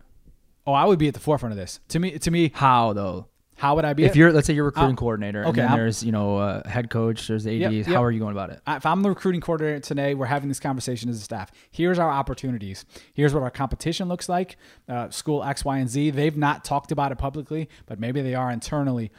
Oh, 0.68 0.74
I 0.74 0.86
would 0.86 1.00
be 1.00 1.08
at 1.08 1.14
the 1.14 1.20
forefront 1.20 1.52
of 1.54 1.58
this. 1.58 1.80
To 1.90 2.00
me, 2.00 2.18
to 2.20 2.32
me, 2.32 2.52
How 2.54 2.94
though? 2.94 3.28
how 3.56 3.76
would 3.76 3.86
I 3.86 3.94
be? 3.94 4.04
if 4.06 4.12
at- 4.12 4.16
you're, 4.16 4.32
let's 4.32 4.48
say 4.48 4.54
you're 4.54 4.66
recruiting 4.66 4.96
coordinator, 4.96 5.42
okay, 5.42 5.48
and 5.50 5.56
then 5.58 5.68
I'm- 5.70 5.78
there's 5.78 6.04
you 6.04 6.12
know 6.12 6.38
uh, 6.38 6.68
head 6.68 6.90
coach, 6.90 7.28
there's 7.28 7.46
ADs. 7.46 7.60
Yep, 7.60 7.72
yep. 7.72 7.86
How 7.88 8.04
are 8.04 8.12
you 8.12 8.20
going 8.20 8.32
about 8.32 8.50
it? 8.52 8.62
if 8.68 8.86
I'm 8.86 9.02
the 9.04 9.10
recruiting 9.10 9.42
coordinator 9.42 9.80
today, 9.80 10.14
we're 10.16 10.26
having 10.26 10.50
this 10.50 10.60
conversation 10.60 11.10
as 11.10 11.18
a 11.18 11.22
staff. 11.22 11.52
Here's 11.72 12.00
our 12.00 12.10
opportunities. 12.10 12.86
Here's 13.14 13.34
what 13.34 13.44
our 13.44 13.52
competition 13.52 14.08
looks 14.08 14.28
like. 14.30 14.58
Uh, 14.90 15.10
school 15.10 15.44
X, 15.44 15.64
Y, 15.66 15.78
and 15.78 15.90
Z. 15.90 16.12
They've 16.12 16.38
not 16.38 16.64
talked 16.66 16.92
about 16.92 17.12
it 17.12 17.18
publicly, 17.18 17.70
but 17.86 18.00
maybe 18.00 18.22
they 18.22 18.36
are 18.36 18.50
internally. 18.52 19.12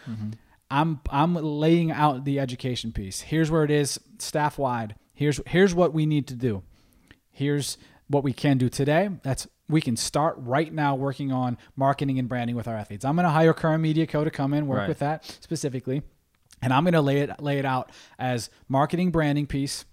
I'm 0.71 1.01
I'm 1.11 1.35
laying 1.35 1.91
out 1.91 2.25
the 2.25 2.41
education 2.41 2.93
piece. 2.93 3.21
Here's 3.21 3.51
where 3.51 3.63
it 3.65 3.71
is 3.71 4.01
staff 4.19 4.59
wide. 4.59 4.95
Here's 5.13 5.41
here's 5.47 5.75
what 5.75 5.93
we 5.93 6.07
need 6.07 6.27
to 6.29 6.35
do. 6.35 6.63
Here's 7.31 7.79
what 8.09 8.25
we 8.25 8.33
can 8.33 8.59
do 8.59 8.69
today. 8.69 9.11
That's 9.23 9.47
we 9.69 9.81
can 9.81 9.97
start 9.97 10.35
right 10.39 10.73
now 10.73 10.95
working 10.95 11.33
on 11.33 11.57
marketing 11.77 12.19
and 12.19 12.29
branding 12.29 12.57
with 12.57 12.69
our 12.69 12.77
athletes. 12.77 13.05
I'm 13.05 13.17
going 13.17 13.25
to 13.25 13.31
hire 13.31 13.53
Current 13.55 13.83
Media 13.83 14.07
Co 14.07 14.25
to 14.25 14.31
come 14.31 14.53
in 14.55 14.67
work 14.67 14.81
Right. 14.81 14.89
with 14.89 14.99
that 14.99 15.25
specifically, 15.41 16.03
and 16.61 16.73
I'm 16.73 16.85
going 16.85 16.95
to 16.95 17.01
lay 17.01 17.19
it 17.19 17.41
lay 17.41 17.59
it 17.59 17.65
out 17.65 17.91
as 18.19 18.51
marketing 18.69 19.11
branding 19.11 19.47
piece, 19.47 19.85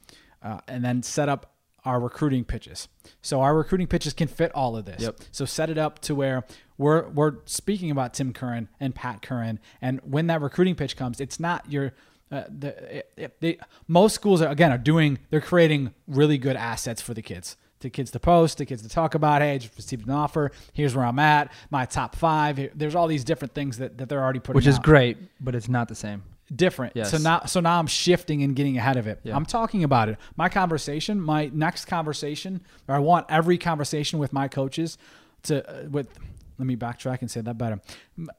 uh, 0.43 0.59
and 0.67 0.83
then 0.83 1.03
set 1.03 1.29
up 1.29 1.53
our 1.85 1.99
recruiting 1.99 2.43
pitches. 2.43 2.89
So 3.21 3.39
our 3.41 3.55
recruiting 3.55 3.87
pitches 3.87 4.13
can 4.13 4.27
fit 4.27 4.51
all 4.53 4.75
of 4.75 4.83
this. 4.85 5.01
Yep. 5.01 5.19
So 5.31 5.45
set 5.45 5.69
it 5.69 5.77
up 5.77 5.99
to 5.99 6.13
where 6.15 6.43
we're 6.77 7.07
we're 7.09 7.37
speaking 7.45 7.89
about 7.89 8.13
Tim 8.13 8.33
Curran 8.33 8.67
and 8.79 8.93
Pat 8.93 9.21
Curran, 9.21 9.59
and 9.81 10.01
when 10.03 10.27
that 10.27 10.41
recruiting 10.41 10.75
pitch 10.75 10.97
comes, 10.97 11.21
it's 11.21 11.39
not 11.39 11.71
your 11.71 11.93
uh, 12.31 12.43
the 12.49 12.97
it, 12.97 13.11
it, 13.15 13.41
they, 13.41 13.57
most 13.87 14.13
schools 14.13 14.41
are 14.41 14.49
again 14.49 14.71
are 14.71 14.77
doing 14.77 15.19
they're 15.29 15.41
creating 15.41 15.93
really 16.07 16.37
good 16.37 16.55
assets 16.57 17.01
for 17.01 17.13
the 17.13 17.21
kids. 17.21 17.55
To 17.81 17.89
kids 17.89 18.11
to 18.11 18.19
post, 18.19 18.57
to 18.57 18.65
kids 18.65 18.81
to 18.81 18.89
talk 18.89 19.15
about. 19.15 19.41
Hey, 19.41 19.53
I 19.53 19.57
just 19.57 19.75
received 19.77 20.05
an 20.05 20.13
offer. 20.13 20.51
Here's 20.73 20.95
where 20.95 21.05
I'm 21.05 21.17
at. 21.19 21.49
My 21.69 21.85
top 21.85 22.15
five. 22.15 22.57
Here- 22.57 22.71
There's 22.75 22.93
all 22.93 23.07
these 23.07 23.23
different 23.23 23.53
things 23.53 23.77
that, 23.77 23.97
that 23.99 24.09
they're 24.09 24.21
already 24.21 24.39
putting. 24.39 24.55
In. 24.55 24.57
Which 24.57 24.67
is 24.67 24.75
out 24.75 24.83
great, 24.83 25.17
but 25.39 25.55
it's 25.55 25.69
not 25.69 25.87
the 25.87 25.95
same. 25.95 26.23
different. 26.53 26.93
Yes. 26.95 27.11
So 27.11 27.17
now 27.19 27.41
so 27.45 27.59
now 27.61 27.79
I'm 27.79 27.87
shifting 27.87 28.43
and 28.43 28.53
getting 28.55 28.77
ahead 28.77 28.97
of 28.97 29.07
it. 29.07 29.19
Yeah. 29.23 29.35
I'm 29.35 29.45
talking 29.45 29.83
about 29.85 30.09
it. 30.09 30.17
My 30.35 30.49
conversation, 30.49 31.21
my 31.21 31.49
next 31.53 31.85
conversation, 31.85 32.61
or 32.89 32.95
I 32.95 32.99
want 32.99 33.27
every 33.29 33.57
conversation 33.57 34.19
with 34.19 34.33
my 34.33 34.47
coaches 34.49 34.97
to 35.43 35.63
uh, 35.69 35.87
with 35.89 36.09
let 36.57 36.65
me 36.65 36.75
backtrack 36.75 37.21
and 37.21 37.31
say 37.31 37.39
that 37.39 37.57
better. 37.57 37.79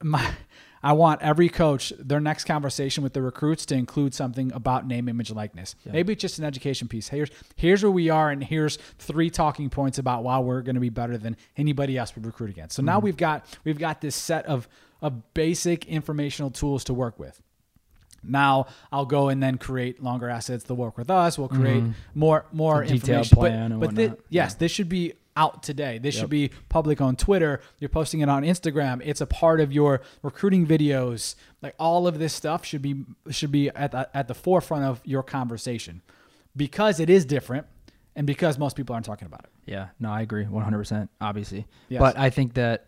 My 0.02 0.32
I 0.82 0.92
want 0.92 1.20
every 1.22 1.48
coach 1.48 1.92
their 1.98 2.20
next 2.20 2.44
conversation 2.44 3.02
with 3.02 3.12
the 3.12 3.22
recruits 3.22 3.66
to 3.66 3.74
include 3.74 4.14
something 4.14 4.52
about 4.52 4.86
name, 4.86 5.08
image, 5.08 5.30
likeness. 5.30 5.74
Maybe 5.84 6.14
it's 6.14 6.22
just 6.22 6.38
an 6.38 6.44
education 6.44 6.88
piece. 6.88 7.08
Here's 7.08 7.30
here's 7.56 7.82
where 7.82 7.92
we 7.92 8.08
are, 8.08 8.30
and 8.30 8.42
here's 8.42 8.76
three 8.98 9.30
talking 9.30 9.68
points 9.68 9.98
about 9.98 10.24
why 10.24 10.38
we're 10.38 10.62
going 10.62 10.74
to 10.74 10.80
be 10.80 10.88
better 10.88 11.18
than 11.18 11.36
anybody 11.56 11.98
else 11.98 12.16
we 12.16 12.22
recruit 12.22 12.50
against. 12.50 12.76
So 12.76 12.82
now 12.82 12.96
mm-hmm. 12.96 13.04
we've 13.06 13.16
got 13.16 13.44
we've 13.64 13.78
got 13.78 14.00
this 14.00 14.16
set 14.16 14.46
of 14.46 14.68
of 15.02 15.34
basic 15.34 15.86
informational 15.86 16.50
tools 16.50 16.84
to 16.84 16.94
work 16.94 17.18
with. 17.18 17.40
Now 18.22 18.66
I'll 18.92 19.06
go 19.06 19.28
and 19.28 19.42
then 19.42 19.58
create 19.58 20.02
longer 20.02 20.28
assets. 20.28 20.64
They'll 20.64 20.76
work 20.76 20.98
with 20.98 21.10
us. 21.10 21.38
We'll 21.38 21.48
create 21.48 21.82
mm-hmm. 21.82 21.92
more 22.18 22.46
more 22.52 22.82
A 22.82 22.86
detailed 22.86 23.26
information. 23.26 23.36
plan 23.36 23.70
but 23.70 23.94
but 23.94 23.96
whatnot. 23.96 24.18
yes, 24.28 24.54
this 24.54 24.72
should 24.72 24.88
be 24.88 25.14
out 25.36 25.62
today. 25.62 25.98
This 25.98 26.14
should 26.14 26.30
be 26.30 26.50
public 26.68 27.00
on 27.00 27.16
Twitter. 27.16 27.60
You're 27.78 27.88
posting 27.88 28.20
it 28.20 28.28
on 28.28 28.42
Instagram. 28.42 29.00
It's 29.04 29.20
a 29.20 29.26
part 29.26 29.60
of 29.60 29.72
your 29.72 30.02
recruiting 30.22 30.66
videos. 30.66 31.34
Like 31.62 31.74
all 31.78 32.06
of 32.06 32.18
this 32.18 32.34
stuff 32.34 32.64
should 32.64 32.82
be 32.82 33.04
should 33.30 33.52
be 33.52 33.68
at 33.70 33.92
the, 33.92 34.08
at 34.16 34.28
the 34.28 34.34
forefront 34.34 34.84
of 34.84 35.00
your 35.04 35.22
conversation 35.22 36.02
because 36.56 37.00
it 37.00 37.08
is 37.10 37.24
different 37.24 37.66
and 38.16 38.26
because 38.26 38.58
most 38.58 38.76
people 38.76 38.94
aren't 38.94 39.06
talking 39.06 39.26
about 39.26 39.44
it. 39.44 39.50
Yeah, 39.66 39.88
no, 40.00 40.10
I 40.10 40.22
agree 40.22 40.44
100%, 40.44 41.08
obviously. 41.20 41.66
Yes. 41.88 42.00
But 42.00 42.18
I 42.18 42.30
think 42.30 42.54
that 42.54 42.86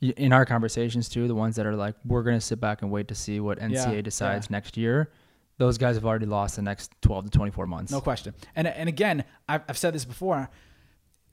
in 0.00 0.32
our 0.32 0.44
conversations 0.46 1.08
too, 1.08 1.28
the 1.28 1.34
ones 1.34 1.56
that 1.56 1.66
are 1.66 1.76
like, 1.76 1.94
we're 2.04 2.22
going 2.22 2.36
to 2.36 2.40
sit 2.40 2.60
back 2.60 2.82
and 2.82 2.90
wait 2.90 3.08
to 3.08 3.14
see 3.14 3.40
what 3.40 3.58
NCAA 3.58 3.96
Yeah, 3.96 4.00
decides 4.00 4.46
yeah. 4.46 4.56
next 4.56 4.76
year, 4.76 5.10
those 5.58 5.78
guys 5.78 5.94
have 5.96 6.04
already 6.04 6.26
lost 6.26 6.56
the 6.56 6.62
next 6.62 6.90
12 7.02 7.26
to 7.26 7.30
24 7.30 7.66
months. 7.66 7.92
No 7.92 8.00
question. 8.00 8.34
And 8.56 8.66
and 8.66 8.88
again, 8.88 9.24
I've, 9.48 9.62
I've 9.68 9.78
said 9.78 9.94
this 9.94 10.04
before. 10.04 10.50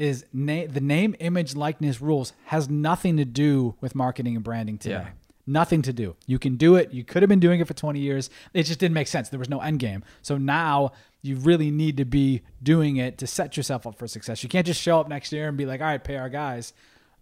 Is 0.01 0.25
na- 0.33 0.65
the 0.67 0.81
name, 0.81 1.15
image, 1.19 1.55
likeness 1.55 2.01
rules 2.01 2.33
has 2.45 2.67
nothing 2.67 3.17
to 3.17 3.25
do 3.25 3.75
with 3.81 3.93
marketing 3.93 4.35
and 4.35 4.43
branding 4.43 4.79
today. 4.79 4.95
Yeah. 4.95 5.09
Nothing 5.45 5.83
to 5.83 5.93
do. 5.93 6.15
You 6.25 6.39
can 6.39 6.55
do 6.55 6.75
it. 6.75 6.91
You 6.91 7.03
could 7.03 7.21
have 7.21 7.29
been 7.29 7.39
doing 7.39 7.59
it 7.59 7.67
for 7.67 7.75
20 7.75 7.99
years. 7.99 8.31
It 8.51 8.63
just 8.63 8.79
didn't 8.79 8.95
make 8.95 9.07
sense. 9.07 9.29
There 9.29 9.37
was 9.37 9.49
no 9.49 9.59
end 9.59 9.77
game. 9.77 10.03
So 10.23 10.37
now 10.39 10.93
you 11.21 11.35
really 11.35 11.69
need 11.69 11.97
to 11.97 12.05
be 12.05 12.41
doing 12.63 12.97
it 12.97 13.19
to 13.19 13.27
set 13.27 13.55
yourself 13.55 13.85
up 13.85 13.99
for 13.99 14.07
success. 14.07 14.41
You 14.41 14.49
can't 14.49 14.65
just 14.65 14.81
show 14.81 14.99
up 14.99 15.07
next 15.07 15.31
year 15.31 15.47
and 15.47 15.55
be 15.55 15.67
like, 15.67 15.81
all 15.81 15.87
right, 15.87 16.03
pay 16.03 16.15
our 16.17 16.29
guys. 16.29 16.73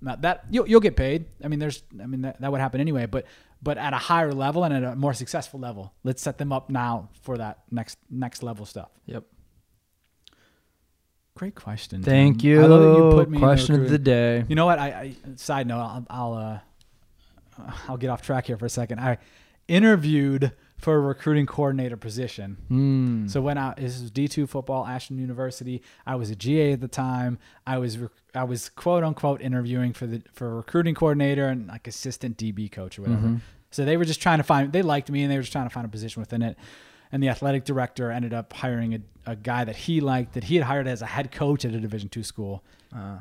Now 0.01 0.15
that 0.15 0.45
you'll, 0.49 0.65
you'll 0.65 0.79
get 0.79 0.95
paid. 0.95 1.25
I 1.43 1.49
mean, 1.49 1.59
there's, 1.59 1.83
I 2.01 2.05
mean, 2.05 2.21
that, 2.21 2.39
that 2.39 2.49
would 2.49 2.61
happen 2.61 2.79
anyway, 2.79 3.07
but, 3.07 3.25
but 3.61 3.77
at 3.77 3.91
a 3.93 3.97
higher 3.97 4.33
level 4.33 4.63
and 4.63 4.73
at 4.73 4.83
a 4.83 4.95
more 4.95 5.13
successful 5.13 5.59
level, 5.59 5.91
let's 6.05 6.21
set 6.21 6.37
them 6.37 6.53
up 6.53 6.69
now 6.69 7.09
for 7.23 7.37
that 7.39 7.59
next, 7.71 7.97
next 8.09 8.41
level 8.41 8.65
stuff. 8.65 8.89
Yep. 9.05 9.25
Great 11.35 11.55
question. 11.55 12.03
Thank 12.03 12.41
Tim. 12.41 12.49
you. 12.49 12.61
I 12.61 12.65
love 12.65 12.81
that 12.81 13.03
you 13.03 13.11
put 13.11 13.29
me 13.29 13.39
Question 13.39 13.81
of 13.81 13.89
the 13.89 13.97
day. 13.97 14.43
You 14.47 14.55
know 14.55 14.65
what? 14.65 14.77
I, 14.79 14.87
I 14.87 15.15
side 15.35 15.67
note. 15.67 15.79
I'll, 15.79 16.05
I'll 16.09 16.33
uh, 16.33 16.59
I'll 17.87 17.97
get 17.97 18.09
off 18.09 18.21
track 18.21 18.47
here 18.47 18.57
for 18.57 18.65
a 18.65 18.69
second. 18.69 18.99
I 18.99 19.17
interviewed 19.67 20.51
for 20.77 20.95
a 20.95 20.99
recruiting 20.99 21.45
coordinator 21.45 21.97
position. 21.97 22.57
Hmm. 22.67 23.27
So 23.27 23.41
when 23.41 23.57
I 23.57 23.73
this 23.75 24.01
was 24.01 24.11
D 24.11 24.27
two 24.27 24.47
football, 24.47 24.85
Ashland 24.85 25.21
University. 25.21 25.81
I 26.05 26.15
was 26.15 26.29
a 26.29 26.35
GA 26.35 26.73
at 26.73 26.81
the 26.81 26.87
time. 26.87 27.37
I 27.67 27.77
was 27.77 27.97
rec- 27.97 28.11
I 28.33 28.43
was 28.43 28.69
quote 28.69 29.03
unquote 29.03 29.41
interviewing 29.41 29.93
for 29.93 30.07
the 30.07 30.21
for 30.33 30.47
a 30.47 30.53
recruiting 30.55 30.95
coordinator 30.95 31.47
and 31.47 31.67
like 31.67 31.87
assistant 31.87 32.37
DB 32.37 32.71
coach 32.71 32.97
or 32.97 33.03
whatever. 33.03 33.27
Mm-hmm. 33.27 33.37
So 33.71 33.85
they 33.85 33.97
were 33.97 34.05
just 34.05 34.21
trying 34.21 34.39
to 34.39 34.43
find. 34.43 34.71
They 34.71 34.81
liked 34.81 35.11
me 35.11 35.21
and 35.21 35.31
they 35.31 35.35
were 35.35 35.43
just 35.43 35.51
trying 35.51 35.67
to 35.67 35.73
find 35.73 35.85
a 35.85 35.89
position 35.89 36.21
within 36.21 36.41
it. 36.41 36.57
And 37.11 37.23
the 37.23 37.29
athletic 37.29 37.65
director 37.65 38.11
ended 38.11 38.33
up 38.33 38.53
hiring 38.53 38.93
a, 38.93 38.99
a 39.31 39.35
guy 39.35 39.63
that 39.63 39.75
he 39.75 39.99
liked 39.99 40.33
that 40.33 40.43
he 40.45 40.55
had 40.55 40.65
hired 40.65 40.87
as 40.87 41.01
a 41.01 41.07
head 41.07 41.31
coach 41.31 41.65
at 41.65 41.73
a 41.73 41.79
Division 41.79 42.09
two 42.09 42.23
school 42.23 42.63
Uh, 42.95 43.17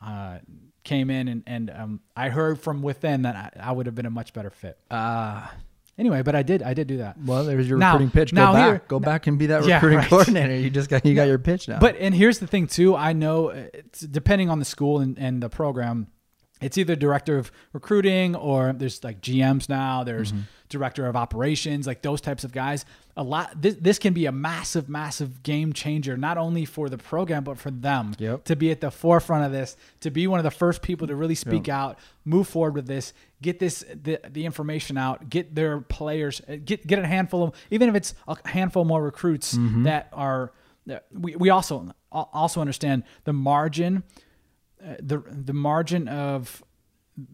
uh, 0.00 0.38
came 0.84 1.10
in 1.10 1.28
and, 1.28 1.42
and 1.46 1.70
um, 1.70 2.00
I 2.16 2.30
heard 2.30 2.58
from 2.60 2.80
within 2.82 3.22
that 3.22 3.36
I, 3.58 3.68
I 3.68 3.72
would 3.72 3.86
have 3.86 3.94
been 3.94 4.06
a 4.06 4.10
much 4.10 4.32
better 4.32 4.50
fit. 4.50 4.78
ah, 4.90 5.54
Anyway, 5.98 6.22
but 6.22 6.36
I 6.36 6.44
did 6.44 6.62
I 6.62 6.74
did 6.74 6.86
do 6.86 6.98
that. 6.98 7.16
well, 7.26 7.44
there's 7.44 7.68
your 7.68 7.76
Now- 7.76 7.94
recruiting 7.94 8.12
pitch. 8.12 8.32
Go 8.32 8.40
now 8.40 8.52
back. 8.52 8.66
here- 8.66 8.82
Go 8.86 9.00
back 9.00 9.26
and 9.26 9.36
be 9.38 9.46
that 9.46 9.64
Yeah, 9.66 9.74
recruiting 9.74 9.98
right. 9.98 10.08
coordinator. 10.08 10.54
You 10.56 10.70
just 10.70 10.88
got 10.88 11.04
you 11.04 11.14
got 11.16 11.26
your 11.26 11.40
pitch 11.40 11.66
now. 11.68 11.80
But 11.80 11.96
and 11.98 12.14
here's 12.14 12.38
the 12.38 12.46
thing 12.46 12.68
too. 12.68 12.94
I 12.96 13.12
know 13.12 13.50
uh, 13.50 13.66
it's 13.74 14.00
depending 14.00 14.48
on 14.48 14.60
the 14.60 14.64
school 14.64 15.00
and, 15.00 15.18
and 15.18 15.42
the 15.42 15.48
program, 15.50 16.06
it's 16.60 16.76
either 16.78 16.96
director 16.96 17.38
of 17.38 17.50
recruiting 17.72 18.34
or 18.34 18.72
there's 18.72 19.02
like 19.04 19.20
GMs 19.20 19.68
now. 19.68 20.04
There's 20.04 20.32
Mm-hmm. 20.32 20.42
director 20.68 21.06
of 21.06 21.16
operations, 21.16 21.86
like 21.86 22.02
those 22.02 22.20
types 22.20 22.44
of 22.44 22.52
guys. 22.52 22.84
A 23.16 23.22
lot. 23.22 23.60
This, 23.60 23.74
this 23.80 23.98
can 23.98 24.12
be 24.14 24.26
a 24.26 24.32
massive, 24.32 24.88
massive 24.88 25.42
game 25.42 25.72
changer, 25.72 26.16
not 26.16 26.36
only 26.38 26.64
for 26.64 26.88
the 26.88 26.98
program 26.98 27.42
but 27.44 27.58
for 27.58 27.70
them 27.70 28.14
Yep. 28.18 28.44
to 28.44 28.54
be 28.56 28.70
at 28.70 28.80
the 28.80 28.90
forefront 28.90 29.44
of 29.46 29.50
this, 29.52 29.76
to 30.00 30.10
be 30.10 30.26
one 30.26 30.38
of 30.40 30.44
the 30.44 30.50
first 30.52 30.82
people 30.82 31.06
to 31.08 31.16
really 31.16 31.34
speak 31.34 31.68
out, 31.68 31.98
move 32.24 32.46
forward 32.48 32.74
with 32.74 32.86
this, 32.86 33.12
get 33.42 33.58
this 33.58 33.84
the, 34.02 34.20
the 34.30 34.44
information 34.44 34.96
out, 34.98 35.28
get 35.30 35.54
their 35.54 35.80
players, 35.80 36.40
uh, 36.48 36.56
get 36.64 36.86
get 36.86 36.98
a 36.98 37.06
handful 37.06 37.42
of 37.44 37.54
even 37.70 37.88
if 37.88 37.94
it's 37.94 38.14
a 38.28 38.36
handful 38.48 38.84
more 38.84 39.02
recruits 39.02 39.54
Mm-hmm. 39.56 39.84
that 39.84 40.08
are. 40.12 40.52
We, 41.12 41.36
we 41.36 41.50
also 41.50 41.92
also 42.10 42.60
understand 42.62 43.02
the 43.24 43.32
margin, 43.34 44.02
uh, 44.84 44.94
the 45.00 45.18
the 45.18 45.52
margin 45.52 46.08
of 46.08 46.62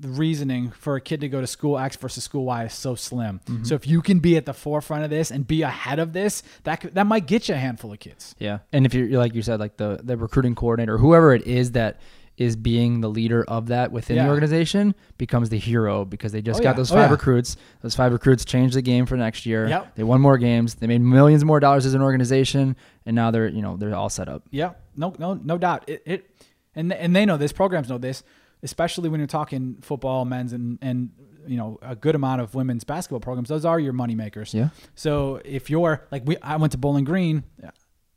the 0.01 0.09
reasoning 0.09 0.71
for 0.71 0.97
a 0.97 1.01
kid 1.01 1.21
to 1.21 1.29
go 1.29 1.43
to 1.43 1.47
school 1.47 1.79
X 1.79 1.97
versus 1.97 2.25
school 2.25 2.45
Y 2.47 2.65
is 2.65 2.73
so 2.73 2.95
slim. 2.95 3.41
Mm-hmm. 3.45 3.65
So 3.65 3.75
if 3.75 3.87
you 3.87 4.01
can 4.01 4.19
be 4.19 4.37
at 4.39 4.47
the 4.47 4.55
forefront 4.55 5.05
of 5.05 5.11
this 5.11 5.31
and 5.31 5.47
be 5.47 5.61
ahead 5.61 5.99
of 5.99 6.15
this, 6.15 6.43
that 6.63 6.77
could, 6.81 6.95
that 6.95 7.07
might 7.07 7.27
get 7.27 7.49
you 7.51 7.55
a 7.55 7.59
handful 7.59 7.93
of 7.93 7.99
kids. 8.01 8.35
Yeah, 8.39 8.61
and 8.73 8.87
if 8.87 8.95
you're 8.95 9.07
you're 9.07 9.19
like 9.21 9.35
you 9.35 9.43
said, 9.43 9.61
like 9.61 9.77
the 9.77 10.01
the 10.03 10.17
recruiting 10.17 10.55
coordinator, 10.55 10.97
whoever 10.99 11.35
it 11.35 11.47
is 11.47 11.73
that 11.73 12.01
is 12.37 12.57
being 12.57 13.01
the 13.01 13.09
leader 13.09 13.45
of 13.47 13.67
that 13.69 13.93
within 13.93 14.17
Yeah. 14.17 14.25
the 14.25 14.31
organization, 14.31 14.95
becomes 15.19 15.51
the 15.51 15.59
hero 15.59 16.05
because 16.05 16.33
they 16.33 16.43
just 16.43 16.59
Oh, 16.61 16.63
got 16.65 16.71
yeah. 16.71 16.77
those 16.79 16.91
Oh, 16.91 16.95
five 16.97 17.09
yeah. 17.11 17.13
recruits. 17.13 17.57
Those 17.81 17.95
five 17.95 18.13
recruits 18.13 18.45
changed 18.45 18.75
the 18.75 18.83
game 18.83 19.07
for 19.07 19.17
next 19.17 19.47
year. 19.47 19.69
Yep. 19.69 19.95
They 19.95 20.03
won 20.03 20.21
more 20.21 20.37
games. 20.37 20.75
They 20.75 20.89
made 20.89 21.01
millions 21.01 21.45
more 21.45 21.61
dollars 21.61 21.87
as 21.87 21.95
an 21.95 22.03
organization, 22.03 22.75
and 23.07 23.15
now 23.15 23.31
they're 23.31 23.47
you 23.49 23.63
know 23.63 23.77
they're 23.77 23.95
all 23.95 24.09
set 24.09 24.29
up. 24.31 24.43
Yeah, 24.51 24.73
no, 24.97 25.15
no, 25.19 25.35
no 25.35 25.59
doubt. 25.59 25.85
It, 25.89 26.03
it 26.07 26.31
and 26.75 26.93
and 26.93 27.15
they 27.15 27.27
know 27.27 27.37
this. 27.37 27.53
Programs 27.53 27.89
know 27.89 27.99
this, 27.99 28.23
especially 28.63 29.09
when 29.09 29.21
you're 29.21 29.27
talking 29.27 29.79
football, 29.81 30.25
men's, 30.25 30.53
and 30.53 30.79
and 30.83 31.11
you 31.47 31.57
know 31.57 31.79
a 31.83 31.97
good 31.97 32.15
amount 32.15 32.41
of 32.41 32.55
women's 32.55 32.85
basketball 32.85 33.21
programs. 33.21 33.49
Those 33.49 33.65
are 33.65 33.79
your 33.79 33.93
money 33.93 34.15
makers. 34.15 34.55
Yeah. 34.55 34.71
So 34.95 35.41
if 35.45 35.71
you're 35.71 36.07
like 36.11 36.23
we, 36.25 36.37
I 36.39 36.57
went 36.57 36.73
to 36.73 36.79
Bowling 36.79 37.05
Green. 37.05 37.45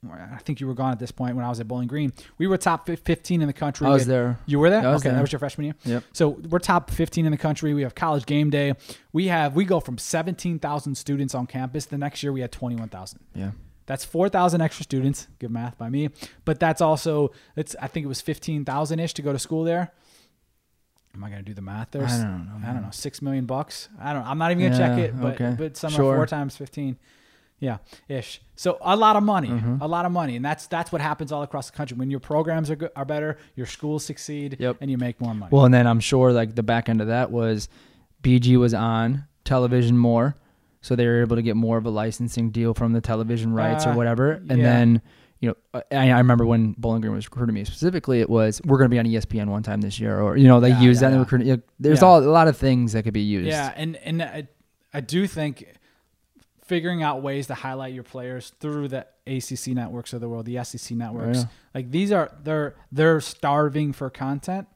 I 0.10 0.38
think 0.38 0.62
you 0.62 0.68
were 0.68 0.76
gone 0.76 0.92
at 0.92 1.00
this 1.00 1.12
point 1.12 1.36
when 1.36 1.44
I 1.44 1.50
was 1.50 1.60
at 1.60 1.68
Bowling 1.68 1.88
Green. 1.88 2.14
We 2.38 2.48
were 2.48 2.58
top 2.58 2.88
15 2.88 3.42
in 3.42 3.48
the 3.48 3.54
country. 3.54 3.88
I 3.88 3.90
was 3.90 4.06
there. 4.06 4.38
You 4.46 4.60
were 4.60 4.70
there? 4.70 4.86
Okay, 4.86 5.04
there. 5.04 5.14
that 5.14 5.22
was 5.22 5.32
your 5.32 5.40
freshman 5.40 5.66
year. 5.66 5.76
Yep. 5.86 6.04
So 6.14 6.30
we're 6.30 6.60
top 6.60 6.92
15 6.92 7.26
in 7.26 7.32
the 7.32 7.38
country. 7.38 7.74
We 7.74 7.82
have 7.82 7.96
college 7.96 8.26
game 8.26 8.50
day. 8.50 8.74
We 9.12 9.28
have 9.28 9.56
we 9.56 9.66
go 9.66 9.80
from 9.80 9.98
17,000 9.98 10.96
students 10.96 11.34
on 11.34 11.48
campus. 11.48 11.86
The 11.86 11.98
next 11.98 12.22
year 12.22 12.32
we 12.32 12.42
had 12.42 12.52
21,000. 12.52 13.20
Yeah. 13.34 13.52
That's 13.88 14.06
4,000 14.06 14.62
extra 14.62 14.84
students. 14.84 15.28
Good 15.40 15.50
math 15.50 15.78
by 15.78 15.90
me. 15.90 16.10
But 16.46 16.60
that's 16.60 16.82
also 16.82 17.32
it's 17.56 17.76
I 17.82 17.88
think 17.88 18.04
it 18.04 18.08
was 18.08 18.22
15,000 18.22 19.00
ish 19.00 19.14
to 19.16 19.22
go 19.24 19.34
to 19.34 19.40
school 19.40 19.64
there. 19.64 19.92
Am 21.16 21.24
I 21.24 21.30
going 21.30 21.40
to 21.40 21.46
do 21.46 21.54
the 21.56 21.62
math 21.64 21.92
there? 21.92 22.04
I 22.04 22.08
don't 22.10 22.46
know, 22.62 22.68
I 22.70 22.74
don't 22.74 22.84
know. 22.84 22.92
6 22.92 23.22
million 23.24 23.46
bucks. 23.46 23.90
I 24.00 24.14
don't 24.14 24.24
I'm 24.26 24.38
not 24.38 24.52
even 24.52 24.60
going 24.62 24.74
to 24.74 24.78
check 24.78 24.98
it, 25.00 25.20
but 25.20 25.34
okay. 25.42 25.56
but 25.58 25.76
some 25.76 25.92
Sure. 25.92 26.16
4 26.16 26.26
times 26.28 26.56
15. 26.56 26.98
Yeah, 27.60 27.78
ish. 28.08 28.40
So 28.56 28.78
a 28.82 28.96
lot 28.96 29.16
of 29.16 29.24
money, 29.24 29.48
Mm-hmm. 29.48 29.82
a 29.82 29.88
lot 29.88 30.06
of 30.06 30.12
money, 30.12 30.36
and 30.36 30.46
that's 30.46 30.68
that's 30.68 30.92
what 30.92 31.02
happens 31.02 31.32
all 31.32 31.42
across 31.42 31.72
the 31.72 31.76
country. 31.76 31.98
When 31.98 32.12
your 32.12 32.20
programs 32.20 32.70
are 32.70 32.76
good, 32.76 32.92
are 32.96 33.04
better, 33.06 33.40
your 33.56 33.66
schools 33.66 34.06
succeed, 34.06 34.58
Yep. 34.60 34.78
and 34.80 34.92
you 34.92 34.98
make 35.00 35.20
more 35.20 35.34
money. 35.34 35.50
Well, 35.52 35.66
and 35.66 35.74
then 35.74 35.88
I'm 35.88 36.00
sure 36.00 36.32
like 36.32 36.54
the 36.54 36.62
back 36.62 36.88
end 36.88 37.02
of 37.02 37.08
that 37.08 37.32
was 37.32 37.68
BG 38.22 38.58
was 38.58 38.76
on 38.76 39.24
television 39.44 39.98
more, 39.98 40.36
so 40.88 40.96
they 40.96 41.06
were 41.06 41.20
able 41.22 41.36
to 41.36 41.42
get 41.42 41.58
more 41.58 41.78
of 41.78 41.86
a 41.86 41.90
licensing 41.90 42.50
deal 42.50 42.74
from 42.74 42.94
the 42.94 43.02
television 43.02 43.52
rights 43.54 43.86
Uh, 43.86 43.90
or 43.90 43.96
whatever. 43.96 44.32
And 44.32 44.58
yeah. 44.60 44.64
then 44.64 45.02
you 45.40 45.50
know, 45.50 45.82
I, 45.92 46.10
I 46.10 46.18
remember 46.18 46.46
when 46.48 46.72
Bowling 46.80 47.02
Green 47.02 47.14
was 47.14 47.26
recruiting 47.26 47.54
me 47.54 47.64
specifically, 47.66 48.22
it 48.22 48.30
was 48.30 48.62
we're 48.66 48.78
going 48.78 48.90
to 48.90 48.94
be 48.96 49.00
on 49.00 49.06
ESPN 49.06 49.48
one 49.50 49.62
time 49.64 49.82
this 49.82 50.00
year, 50.00 50.20
or 50.20 50.38
you 50.38 50.48
know 50.48 50.60
they 50.60 50.70
Yeah, 50.70 50.82
use 50.82 50.98
yeah, 50.98 51.02
that 51.02 51.08
in 51.08 51.14
yeah. 51.14 51.20
recruiting. 51.20 51.48
you 51.48 51.56
know, 51.58 51.62
there's 51.80 52.02
all 52.02 52.20
a 52.20 52.26
lot 52.26 52.48
of 52.48 52.58
things 52.58 52.94
that 52.94 53.04
could 53.04 53.14
be 53.14 53.22
used. 53.22 53.48
Yeah, 53.48 53.72
and 53.76 53.98
and 53.98 54.24
I, 54.24 54.48
I 54.94 55.02
do 55.02 55.28
think 55.28 55.66
figuring 56.66 57.04
out 57.04 57.22
ways 57.22 57.48
to 57.48 57.54
highlight 57.54 57.94
your 57.94 58.04
players 58.04 58.52
through 58.60 58.88
the 58.88 59.06
ACC 59.28 59.76
networks 59.76 60.12
of 60.14 60.22
the 60.22 60.28
world, 60.30 60.46
the 60.46 60.64
SEC 60.64 60.98
networks, 60.98 61.40
yeah. 61.40 61.46
like 61.76 61.92
these 61.92 62.12
are 62.12 62.32
they're 62.44 62.76
they're 62.92 63.22
starving 63.22 63.94
for 63.94 64.10
content 64.10 64.68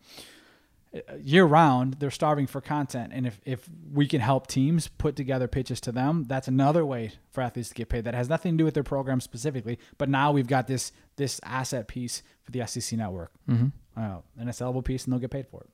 year 1.20 1.46
round. 1.46 1.96
They're 1.96 2.12
starving 2.12 2.48
for 2.48 2.62
content, 2.62 3.12
and 3.14 3.26
if 3.26 3.40
if 3.46 3.70
we 3.94 4.08
can 4.08 4.22
help 4.22 4.48
teams 4.48 4.88
put 4.88 5.16
together 5.16 5.48
pitches 5.48 5.80
to 5.82 5.92
them, 5.92 6.26
that's 6.26 6.48
another 6.48 6.86
way 6.86 7.14
for 7.32 7.42
athletes 7.42 7.70
to 7.70 7.76
get 7.76 7.90
paid. 7.90 8.04
That 8.04 8.14
has 8.14 8.30
nothing 8.30 8.54
to 8.54 8.58
do 8.58 8.66
with 8.66 8.74
their 8.74 8.84
program 8.84 9.22
specifically, 9.22 9.80
but 9.98 10.10
now 10.10 10.32
we've 10.32 10.48
got 10.48 10.68
this 10.68 10.92
this 11.16 11.40
asset 11.44 11.88
piece 11.88 12.24
for 12.44 12.52
the 12.52 12.66
SEC 12.66 12.98
network, 12.98 13.32
hmm 13.46 13.68
uh, 13.96 14.18
and 14.40 14.50
a 14.50 14.52
sellable 14.52 14.84
piece, 14.84 15.06
and 15.06 15.14
they'll 15.14 15.20
get 15.20 15.32
paid 15.32 15.48
for 15.48 15.64
it. 15.64 15.70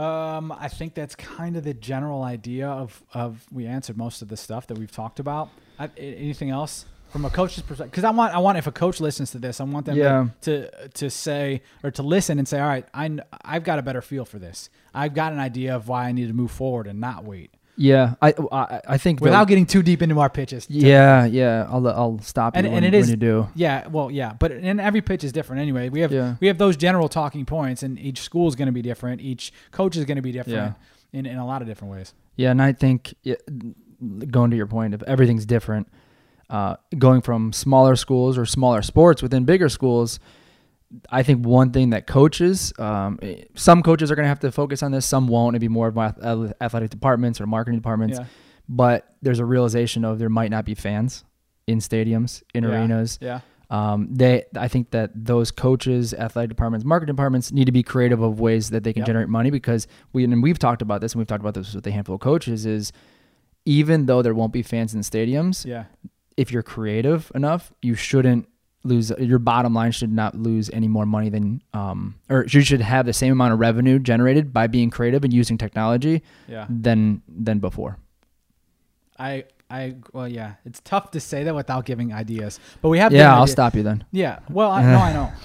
Um, 0.00 0.52
I 0.52 0.68
think 0.68 0.94
that's 0.94 1.14
kind 1.16 1.56
of 1.56 1.64
the 1.64 1.74
general 1.74 2.22
idea 2.22 2.68
of 2.68 3.02
of 3.14 3.46
we 3.50 3.66
answered 3.66 3.96
most 3.96 4.22
of 4.22 4.28
the 4.28 4.36
stuff 4.36 4.66
that 4.68 4.78
we've 4.78 4.92
talked 4.92 5.20
about. 5.20 5.48
I, 5.78 5.90
anything 5.96 6.50
else? 6.50 6.84
From 7.10 7.24
a 7.24 7.30
coach's 7.30 7.62
perspective 7.62 7.90
because 7.90 8.04
I 8.04 8.10
want 8.10 8.34
I 8.34 8.38
want 8.38 8.56
if 8.58 8.66
a 8.66 8.72
coach 8.72 9.00
listens 9.00 9.30
to 9.32 9.38
this, 9.38 9.60
I 9.60 9.64
want 9.64 9.86
them 9.86 9.96
Yeah. 9.96 10.28
to, 10.42 10.88
to 10.88 11.10
say 11.10 11.62
or 11.82 11.90
to 11.92 12.02
listen 12.02 12.38
and 12.38 12.46
say, 12.48 12.60
all 12.60 12.68
right, 12.68 12.86
I 12.94 13.18
I've 13.44 13.64
got 13.64 13.78
a 13.78 13.82
better 13.82 14.00
feel 14.02 14.24
for 14.24 14.38
this. 14.38 14.70
I've 14.94 15.14
got 15.14 15.32
an 15.32 15.38
idea 15.38 15.74
of 15.76 15.88
why 15.88 16.06
I 16.08 16.12
need 16.12 16.28
to 16.28 16.32
move 16.34 16.50
forward 16.50 16.86
and 16.86 17.00
not 17.00 17.24
wait 17.24 17.50
Yeah, 17.76 18.14
I 18.22 18.34
I, 18.52 18.80
I 18.94 18.98
think 18.98 19.20
without 19.20 19.46
getting 19.48 19.66
too 19.66 19.82
deep 19.82 20.02
into 20.02 20.18
our 20.20 20.28
pitches. 20.30 20.66
yeah 20.68 21.24
yeah 21.24 21.66
I'll 21.70 21.86
I'll 21.88 22.18
stop 22.20 22.54
you 22.54 22.58
And- 22.60 22.66
when, 22.68 22.84
and 22.84 22.86
it 22.86 22.92
when 22.92 23.00
is- 23.00 23.10
you 23.10 23.16
do. 23.16 23.48
Yeah, 23.54 23.86
well, 23.88 24.10
yeah, 24.10 24.32
but 24.38 24.52
and 24.52 24.80
every 24.80 25.00
pitch 25.02 25.24
is 25.24 25.32
different 25.32 25.62
anyway. 25.62 25.88
We 25.88 26.00
have 26.00 26.12
Yeah. 26.12 26.36
we 26.40 26.46
have 26.48 26.58
those 26.58 26.76
general 26.76 27.08
talking 27.08 27.44
points, 27.46 27.82
and 27.82 27.98
each 27.98 28.20
school 28.20 28.46
is 28.48 28.54
going 28.56 28.66
to 28.66 28.72
be 28.72 28.82
different. 28.82 29.20
Each 29.20 29.52
coach 29.72 29.96
is 29.96 30.04
going 30.04 30.16
to 30.16 30.22
be 30.22 30.32
different 30.32 30.74
in, 31.12 31.26
in 31.26 31.38
a 31.38 31.46
lot 31.46 31.62
of 31.62 31.68
different 31.68 31.92
ways. 31.92 32.14
Yeah, 32.36 32.50
and 32.52 32.60
I 32.62 32.72
think 32.72 33.14
yeah, 33.22 33.34
going 34.30 34.50
to 34.50 34.56
your 34.56 34.66
point 34.66 34.94
of 34.94 35.02
everything's 35.04 35.46
different. 35.46 35.88
Uh, 36.50 36.74
going 36.98 37.20
from 37.20 37.52
smaller 37.52 37.94
schools 37.94 38.36
or 38.36 38.44
smaller 38.44 38.82
sports 38.82 39.22
within 39.22 39.44
bigger 39.44 39.68
schools, 39.68 40.18
I 41.08 41.22
think 41.22 41.46
one 41.46 41.70
thing 41.70 41.90
that 41.90 42.08
coaches, 42.08 42.72
um, 42.76 43.20
eh, 43.22 43.44
some 43.54 43.82
coaches 43.84 44.10
are 44.10 44.16
going 44.16 44.24
to 44.24 44.28
have 44.30 44.40
to 44.40 44.50
focus 44.50 44.82
on 44.82 44.90
this, 44.90 45.06
some 45.06 45.28
won't. 45.28 45.54
It'd 45.54 45.60
be 45.60 45.68
more 45.68 45.86
of 45.86 45.94
my 45.94 46.06
athletic 46.60 46.90
departments 46.90 47.40
or 47.40 47.46
marketing 47.46 47.78
departments. 47.78 48.18
Yeah, 48.18 48.26
But 48.68 49.14
there's 49.22 49.38
a 49.38 49.44
realization 49.44 50.04
of 50.04 50.18
there 50.18 50.28
might 50.28 50.50
not 50.50 50.64
be 50.64 50.74
fans 50.74 51.24
in 51.68 51.78
stadiums, 51.78 52.42
in 52.52 52.64
Yeah. 52.64 52.70
arenas. 52.70 53.20
yeah, 53.22 53.40
Um, 53.70 54.08
they, 54.12 54.42
I 54.56 54.66
think 54.66 54.90
that 54.90 55.12
those 55.14 55.52
coaches, 55.52 56.12
athletic 56.12 56.48
departments, 56.48 56.84
marketing 56.84 57.14
departments 57.14 57.52
need 57.52 57.66
to 57.66 57.72
be 57.72 57.84
creative 57.84 58.20
of 58.20 58.40
ways 58.40 58.70
that 58.70 58.82
they 58.82 58.92
can 58.92 59.02
Yep. 59.02 59.06
generate 59.06 59.28
money 59.28 59.50
because 59.50 59.86
we 60.12 60.24
and 60.24 60.42
we've 60.42 60.58
talked 60.58 60.82
about 60.82 61.00
this 61.00 61.12
and 61.12 61.20
we've 61.20 61.28
talked 61.28 61.42
about 61.42 61.54
this 61.54 61.72
with 61.72 61.86
a 61.86 61.92
handful 61.92 62.16
of 62.16 62.20
coaches 62.20 62.66
is 62.66 62.92
even 63.64 64.06
though 64.06 64.22
there 64.22 64.34
won't 64.34 64.52
be 64.52 64.62
fans 64.62 64.92
in 64.94 65.02
stadiums, 65.02 65.64
yeah, 65.64 65.84
if 66.40 66.50
you're 66.50 66.62
creative 66.62 67.30
enough, 67.34 67.70
you 67.82 67.94
shouldn't 67.94 68.48
lose 68.82 69.12
your 69.18 69.38
bottom 69.38 69.74
line 69.74 69.92
should 69.92 70.10
not 70.10 70.34
lose 70.34 70.70
any 70.70 70.88
more 70.88 71.04
money 71.04 71.28
than 71.28 71.62
um 71.74 72.14
or 72.30 72.46
you 72.48 72.62
should 72.62 72.80
have 72.80 73.04
the 73.04 73.12
same 73.12 73.30
amount 73.30 73.52
of 73.52 73.58
revenue 73.58 73.98
generated 73.98 74.54
by 74.54 74.66
being 74.66 74.88
creative 74.88 75.22
and 75.22 75.34
using 75.34 75.58
technology 75.58 76.22
yeah. 76.48 76.66
than 76.70 77.20
than 77.28 77.58
before. 77.58 77.98
I 79.18 79.44
I 79.70 79.96
well, 80.14 80.26
yeah. 80.26 80.54
It's 80.64 80.80
tough 80.80 81.10
to 81.10 81.20
say 81.20 81.44
that 81.44 81.54
without 81.54 81.84
giving 81.84 82.10
ideas, 82.12 82.58
but 82.80 82.88
we 82.88 82.98
have. 82.98 83.12
Yeah, 83.12 83.34
I'll 83.34 83.42
ideas. 83.42 83.52
stop 83.52 83.74
you 83.74 83.82
then. 83.82 84.04
Yeah. 84.12 84.38
Well, 84.48 84.70
I 84.70 84.82
know, 84.82 84.98
I 84.98 85.12
know. 85.12 85.32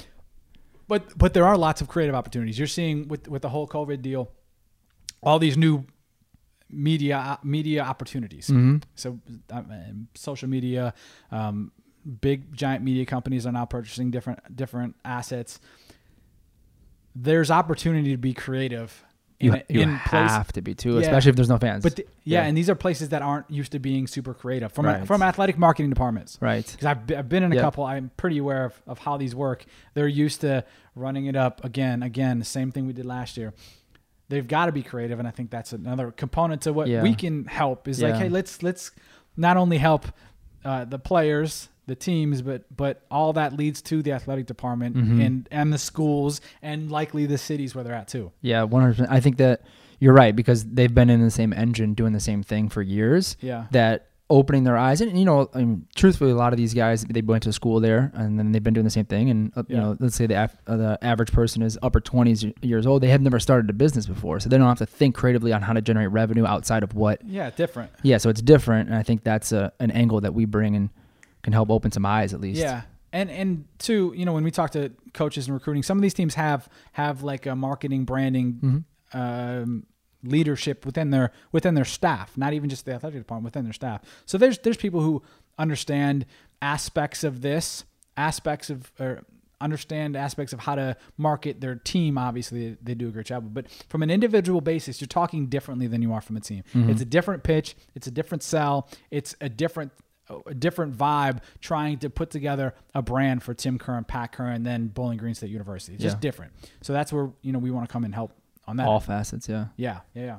But 0.87 1.17
but 1.17 1.33
there 1.33 1.47
are 1.47 1.57
lots 1.57 1.81
of 1.81 1.87
creative 1.87 2.13
opportunities. 2.13 2.59
You're 2.59 2.67
seeing 2.67 3.07
with 3.07 3.27
with 3.27 3.41
the 3.41 3.49
whole 3.49 3.67
COVID 3.67 4.03
deal, 4.03 4.29
all 5.23 5.39
these 5.39 5.57
new 5.57 5.83
media 6.75 7.39
media 7.43 7.83
opportunities. 7.83 8.47
hmm 8.47 8.77
So 8.95 9.19
um, 9.51 10.07
social 10.15 10.49
media, 10.49 10.93
um, 11.31 11.71
big 12.21 12.53
giant 12.55 12.83
media 12.83 13.05
companies 13.05 13.45
are 13.47 13.51
now 13.51 13.65
purchasing 13.65 14.11
different 14.11 14.55
different 14.55 14.95
assets. 15.03 15.59
There's 17.15 17.49
opportunity 17.49 18.11
to 18.11 18.17
be 18.17 18.33
creative 18.33 19.03
in, 19.39 19.53
You, 19.53 19.61
you 19.69 19.81
in 19.81 19.99
place, 19.99 20.31
have 20.31 20.51
to 20.53 20.61
be 20.61 20.73
too, 20.75 20.95
Yeah. 20.95 21.01
especially 21.01 21.29
if 21.29 21.35
there's 21.35 21.49
no 21.49 21.57
fans. 21.57 21.83
but 21.83 21.95
th- 21.97 22.07
yeah, 22.23 22.41
Yeah. 22.41 22.47
and 22.47 22.57
these 22.57 22.69
are 22.69 22.75
places 22.75 23.09
that 23.09 23.21
aren't 23.21 23.49
used 23.49 23.71
to 23.73 23.79
being 23.79 24.07
super 24.07 24.33
creative 24.33 24.71
from 24.71 24.85
Right. 24.85 25.05
from 25.07 25.21
athletic 25.21 25.57
marketing 25.57 25.89
departments 25.89 26.37
right. 26.41 26.65
because 26.69 26.85
I've, 26.85 26.99
I've 27.11 27.29
been 27.29 27.43
in 27.43 27.51
a 27.51 27.55
Yep. 27.55 27.61
couple. 27.63 27.83
I'm 27.85 28.11
pretty 28.17 28.37
aware 28.37 28.65
of, 28.65 28.81
of 28.87 28.99
how 28.99 29.17
these 29.17 29.35
work. 29.35 29.65
They're 29.93 30.07
used 30.07 30.41
to 30.41 30.63
running 30.95 31.25
it 31.25 31.35
up 31.35 31.63
again, 31.65 32.01
again, 32.03 32.39
the 32.39 32.45
same 32.45 32.71
thing 32.71 32.85
we 32.87 32.93
did 32.93 33.05
last 33.05 33.35
year. 33.37 33.53
They've 34.29 34.47
got 34.47 34.65
to 34.67 34.71
be 34.71 34.81
creative, 34.83 35.19
and 35.19 35.27
I 35.27 35.31
think 35.31 35.51
that's 35.51 35.71
another 35.73 36.11
component 36.11 36.63
to 36.63 36.73
what 36.73 36.87
Yeah. 36.87 37.03
we 37.03 37.13
can 37.15 37.45
help. 37.45 37.87
Is 37.87 38.01
like, 38.01 38.15
hey, 38.15 38.29
let's 38.29 38.63
let's 38.63 38.91
not 39.37 39.57
only 39.57 39.77
help 39.77 40.05
uh, 40.63 40.83
the 40.85 40.97
players, 40.97 41.69
the 41.85 41.95
teams, 41.95 42.41
but 42.41 42.63
but 42.75 43.03
all 43.11 43.33
that 43.33 43.53
leads 43.53 43.81
to 43.83 44.01
the 44.01 44.11
athletic 44.13 44.47
department 44.47 44.95
Mhm. 44.95 45.23
and 45.25 45.47
and 45.51 45.71
the 45.71 45.77
schools 45.77 46.41
and 46.63 46.89
likely 46.91 47.25
the 47.27 47.37
cities 47.37 47.75
where 47.75 47.83
they're 47.83 47.93
at 47.93 48.07
too. 48.07 48.31
Yeah, 48.41 48.63
one 48.63 48.81
hundred 48.81 48.93
percent. 48.93 49.11
I 49.11 49.19
think 49.19 49.37
that 49.37 49.61
you're 49.99 50.13
right 50.13 50.35
because 50.35 50.65
they've 50.65 50.93
been 50.93 51.09
in 51.11 51.21
the 51.21 51.29
same 51.31 51.53
engine 51.53 51.93
doing 51.93 52.13
the 52.13 52.19
same 52.19 52.41
thing 52.43 52.67
for 52.69 52.81
years. 52.81 53.37
Yeah, 53.41 53.65
That 53.71 54.07
opening 54.29 54.63
their 54.63 54.77
eyes, 54.77 55.01
and 55.01 55.17
you 55.17 55.25
know, 55.25 55.49
I 55.53 55.59
mean, 55.59 55.87
truthfully, 55.95 56.31
a 56.31 56.35
lot 56.35 56.51
of 56.51 56.57
these 56.57 56.73
guys 56.73 57.03
they 57.03 57.21
went 57.21 57.43
to 57.43 57.53
school 57.53 57.79
there, 57.79 58.11
and 58.15 58.39
then 58.39 58.51
they've 58.51 58.63
been 58.63 58.73
doing 58.73 58.83
the 58.83 58.89
same 58.89 59.05
thing. 59.05 59.29
And 59.29 59.51
uh, 59.55 59.63
you 59.67 59.77
know, 59.77 59.95
let's 59.99 60.15
say 60.15 60.25
the 60.25 60.43
af- 60.45 60.57
uh, 60.67 60.77
the 60.77 60.97
average 61.01 61.31
person 61.31 61.61
is 61.61 61.77
upper 61.81 61.99
twenties 61.99 62.45
years 62.61 62.87
old. 62.87 63.03
They 63.03 63.09
have 63.09 63.21
never 63.21 63.39
started 63.39 63.69
a 63.69 63.73
business 63.73 64.05
before, 64.07 64.39
so 64.39 64.49
they 64.49 64.57
don't 64.57 64.67
have 64.67 64.79
to 64.79 64.85
think 64.85 65.15
creatively 65.15 65.53
on 65.53 65.61
how 65.61 65.73
to 65.73 65.81
generate 65.81 66.11
revenue 66.11 66.45
outside 66.45 66.83
of 66.83 66.93
what. 66.95 67.23
yeah, 67.25 67.49
different. 67.51 67.91
Yeah, 68.03 68.17
so 68.17 68.29
it's 68.29 68.41
different, 68.41 68.89
and 68.89 68.97
I 68.97 69.03
think 69.03 69.23
that's 69.23 69.51
a, 69.51 69.71
an 69.79 69.91
angle 69.91 70.21
that 70.21 70.33
we 70.33 70.45
bring 70.45 70.75
and 70.75 70.89
can 71.43 71.53
help 71.53 71.69
open 71.69 71.91
some 71.91 72.05
eyes 72.05 72.33
at 72.33 72.41
least. 72.41 72.59
Yeah. 72.59 72.81
And 73.13 73.29
and 73.29 73.65
two, 73.79 74.13
you 74.15 74.25
know, 74.25 74.33
when 74.33 74.43
we 74.43 74.51
talk 74.51 74.71
to 74.71 74.91
coaches 75.13 75.47
and 75.47 75.53
recruiting, 75.53 75.83
some 75.83 75.97
of 75.97 76.01
these 76.01 76.13
teams 76.15 76.33
have 76.35 76.67
have 76.93 77.23
like 77.23 77.45
a 77.45 77.55
marketing, 77.55 78.03
branding, 78.05 78.53
hmm 78.53 78.77
um, 79.17 79.85
leadership 80.25 80.85
within 80.85 81.11
their 81.11 81.31
within 81.51 81.75
their 81.75 81.85
staff, 81.85 82.37
not 82.37 82.53
even 82.53 82.69
just 82.69 82.85
the 82.85 82.93
athletic 82.93 83.19
department, 83.19 83.45
within 83.45 83.63
their 83.63 83.73
staff. 83.73 84.01
So 84.25 84.37
there's 84.37 84.57
there's 84.59 84.77
people 84.77 85.01
who 85.01 85.23
understand 85.57 86.25
aspects 86.61 87.23
of 87.23 87.41
this, 87.41 87.85
aspects 88.17 88.69
of 88.69 88.91
or 88.99 89.21
understand 89.61 90.15
aspects 90.17 90.51
of 90.51 90.59
how 90.59 90.75
to 90.75 90.97
market 91.17 91.61
their 91.61 91.75
team. 91.75 92.17
Obviously, 92.17 92.75
they 92.83 92.93
do 92.93 93.07
a 93.07 93.11
great 93.11 93.25
job. 93.25 93.53
But 93.53 93.67
from 93.87 94.03
an 94.03 94.11
individual 94.11 94.59
basis, 94.61 94.99
you're 94.99 95.07
talking 95.07 95.47
differently 95.47 95.87
than 95.87 96.01
you 96.01 96.11
are 96.13 96.21
from 96.21 96.35
a 96.35 96.41
team. 96.41 96.63
Mhm. 96.73 96.89
It's 96.89 97.01
a 97.01 97.05
different 97.05 97.43
pitch. 97.43 97.75
It's 97.95 98.05
a 98.05 98.11
different 98.11 98.43
sell. 98.43 98.89
It's 99.11 99.35
a 99.41 99.49
different 99.49 99.91
a 100.47 100.55
different 100.55 100.97
vibe 100.97 101.37
trying 101.61 101.99
to 101.99 102.09
put 102.09 102.31
together 102.31 102.73
a 102.95 103.01
brand 103.03 103.43
for 103.43 103.53
Tim 103.53 103.77
Curran, 103.77 104.05
Pat 104.05 104.31
Curran, 104.31 104.53
and 104.55 104.65
then 104.65 104.87
Bowling 104.87 105.19
Green 105.19 105.35
State 105.35 105.51
University. 105.51 105.93
It's 105.93 106.01
just 106.01 106.15
Yeah. 106.17 106.19
different. 106.21 106.51
So 106.81 106.93
that's 106.93 107.13
where 107.13 107.29
you 107.43 107.51
know 107.51 107.59
we 107.59 107.69
want 107.69 107.87
to 107.87 107.93
come 107.93 108.03
and 108.03 108.13
help 108.13 108.31
on 108.67 108.77
that. 108.77 108.87
All 108.87 108.99
facets, 108.99 109.47
yeah. 109.49 109.67
Yeah, 109.77 110.01
yeah, 110.13 110.23
yeah. 110.25 110.37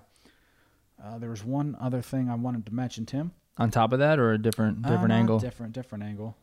Uh, 1.03 1.19
there 1.19 1.31
was 1.31 1.45
one 1.45 1.77
other 1.81 2.01
thing 2.03 2.29
I 2.31 2.35
wanted 2.35 2.65
to 2.67 2.75
mention, 2.75 3.07
Tim. 3.07 3.33
On 3.59 3.71
top 3.71 3.93
of 3.93 3.99
that, 4.01 4.19
or 4.19 4.33
a 4.33 4.39
different 4.39 4.85
Uh, 4.85 4.91
different 4.91 5.09
no, 5.09 5.15
angle. 5.15 5.39
Different, 5.39 5.73
different 5.73 6.05
angle. 6.05 6.37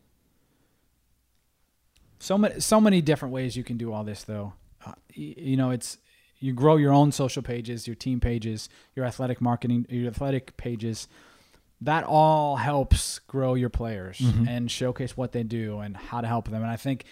So 2.20 2.38
many, 2.38 2.60
so 2.60 2.80
many 2.80 3.02
different 3.02 3.34
ways 3.34 3.56
you 3.58 3.64
can 3.64 3.78
do 3.78 3.92
all 3.92 4.04
this, 4.04 4.24
though. 4.24 4.54
Uh, 4.86 4.94
y- 5.18 5.36
you 5.38 5.58
know, 5.58 5.72
it's 5.72 5.98
you 6.40 6.54
grow 6.54 6.76
your 6.78 6.92
own 6.94 7.12
social 7.12 7.42
pages, 7.42 7.88
your 7.88 7.96
team 7.96 8.20
pages, 8.20 8.70
your 8.96 9.06
athletic 9.06 9.42
marketing, 9.42 9.86
your 9.90 10.08
athletic 10.08 10.56
pages. 10.58 11.08
That 11.82 12.04
all 12.06 12.58
helps 12.58 13.20
grow 13.20 13.56
your 13.56 13.70
players 13.70 14.20
Mhm. 14.20 14.48
and 14.48 14.72
showcase 14.72 15.18
what 15.18 15.34
they 15.34 15.44
do 15.44 15.80
and 15.80 15.98
how 15.98 16.22
to 16.22 16.28
help 16.28 16.46
them. 16.50 16.62
And 16.62 16.72
I 16.72 16.78
think 16.78 17.04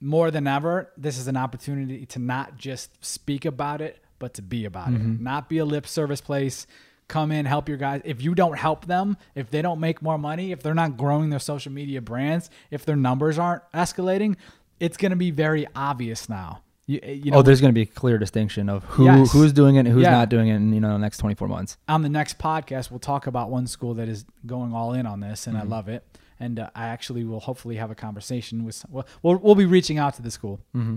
more 0.00 0.30
than 0.30 0.46
ever, 0.46 0.90
this 0.96 1.18
is 1.18 1.28
an 1.28 1.36
opportunity 1.36 2.06
to 2.06 2.18
not 2.18 2.56
just 2.56 3.04
speak 3.04 3.44
about 3.44 3.80
it, 3.80 4.02
but 4.18 4.34
to 4.34 4.42
be 4.42 4.64
about 4.64 4.88
Mhm. 4.88 5.16
it. 5.16 5.20
Not 5.20 5.48
be 5.48 5.58
a 5.58 5.64
lip 5.64 5.86
service 5.86 6.20
place. 6.20 6.66
Come 7.08 7.32
in, 7.32 7.44
help 7.44 7.68
your 7.68 7.76
guys. 7.78 8.02
If 8.04 8.22
you 8.22 8.34
don't 8.34 8.56
help 8.56 8.86
them, 8.86 9.16
if 9.34 9.50
they 9.50 9.62
don't 9.62 9.80
make 9.80 10.00
more 10.00 10.16
money, 10.18 10.52
if 10.52 10.62
they're 10.62 10.74
not 10.74 10.96
growing 10.96 11.30
their 11.30 11.38
social 11.40 11.72
media 11.72 12.00
brands, 12.00 12.50
if 12.70 12.84
their 12.84 12.96
numbers 12.96 13.38
aren't 13.38 13.62
escalating, 13.74 14.36
it's 14.78 14.96
going 14.96 15.10
to 15.10 15.16
be 15.16 15.30
very 15.30 15.66
obvious 15.74 16.28
now. 16.28 16.60
You, 16.86 17.00
you 17.04 17.30
know, 17.30 17.38
oh, 17.38 17.42
there's 17.42 17.60
going 17.60 17.72
to 17.72 17.74
be 17.74 17.82
a 17.82 17.86
clear 17.86 18.16
distinction 18.18 18.68
of 18.68 18.84
who 18.84 19.04
Yes. 19.04 19.32
who's 19.32 19.52
doing 19.52 19.76
it 19.76 19.80
and 19.80 19.88
who's 19.88 20.02
Yeah. 20.04 20.10
not 20.12 20.28
doing 20.28 20.48
it 20.48 20.56
in 20.56 20.72
you 20.72 20.80
know 20.80 20.92
the 20.92 20.98
next 20.98 21.18
24 21.18 21.46
months. 21.48 21.76
on 21.88 22.02
the 22.02 22.08
next 22.08 22.38
podcast, 22.38 22.90
we'll 22.90 22.98
talk 23.00 23.26
about 23.26 23.50
one 23.50 23.66
school 23.66 23.94
that 23.94 24.08
is 24.08 24.24
going 24.46 24.72
all 24.72 24.92
in 24.92 25.06
on 25.06 25.20
this, 25.20 25.46
and 25.46 25.56
I 25.58 25.62
Mhm. 25.62 25.68
love 25.68 25.88
it. 25.88 26.04
And 26.40 26.58
uh, 26.58 26.70
I 26.74 26.86
actually 26.86 27.24
will 27.24 27.40
hopefully 27.40 27.76
have 27.76 27.90
a 27.90 27.94
conversation 27.94 28.64
with. 28.64 28.84
Well, 28.88 29.06
we'll, 29.22 29.36
we'll 29.36 29.54
be 29.54 29.66
reaching 29.66 29.98
out 29.98 30.14
to 30.14 30.22
the 30.22 30.30
school. 30.30 30.60
Mm-hmm. 30.74 30.96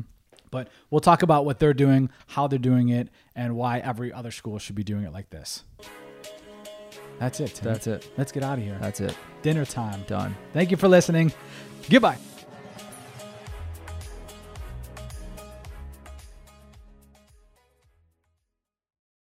But 0.49 0.69
we'll 0.89 1.01
talk 1.01 1.23
about 1.23 1.45
what 1.45 1.59
they're 1.59 1.73
doing, 1.73 2.09
how 2.27 2.47
they're 2.47 2.59
doing 2.59 2.89
it, 2.89 3.09
and 3.35 3.55
why 3.55 3.79
every 3.79 4.13
other 4.13 4.31
school 4.31 4.59
should 4.59 4.75
be 4.75 4.83
doing 4.83 5.03
it 5.03 5.11
like 5.11 5.29
this. 5.29 5.63
That's 7.19 7.39
it. 7.39 7.55
Tim. 7.55 7.65
That's 7.65 7.87
it. 7.87 8.09
Let's 8.17 8.31
get 8.31 8.43
out 8.43 8.57
of 8.57 8.63
here. 8.63 8.77
That's 8.81 8.99
it. 8.99 9.17
Dinner 9.41 9.65
time. 9.65 10.03
Done. 10.07 10.35
Thank 10.53 10.71
you 10.71 10.77
for 10.77 10.87
listening. 10.87 11.33
Goodbye. 11.89 12.17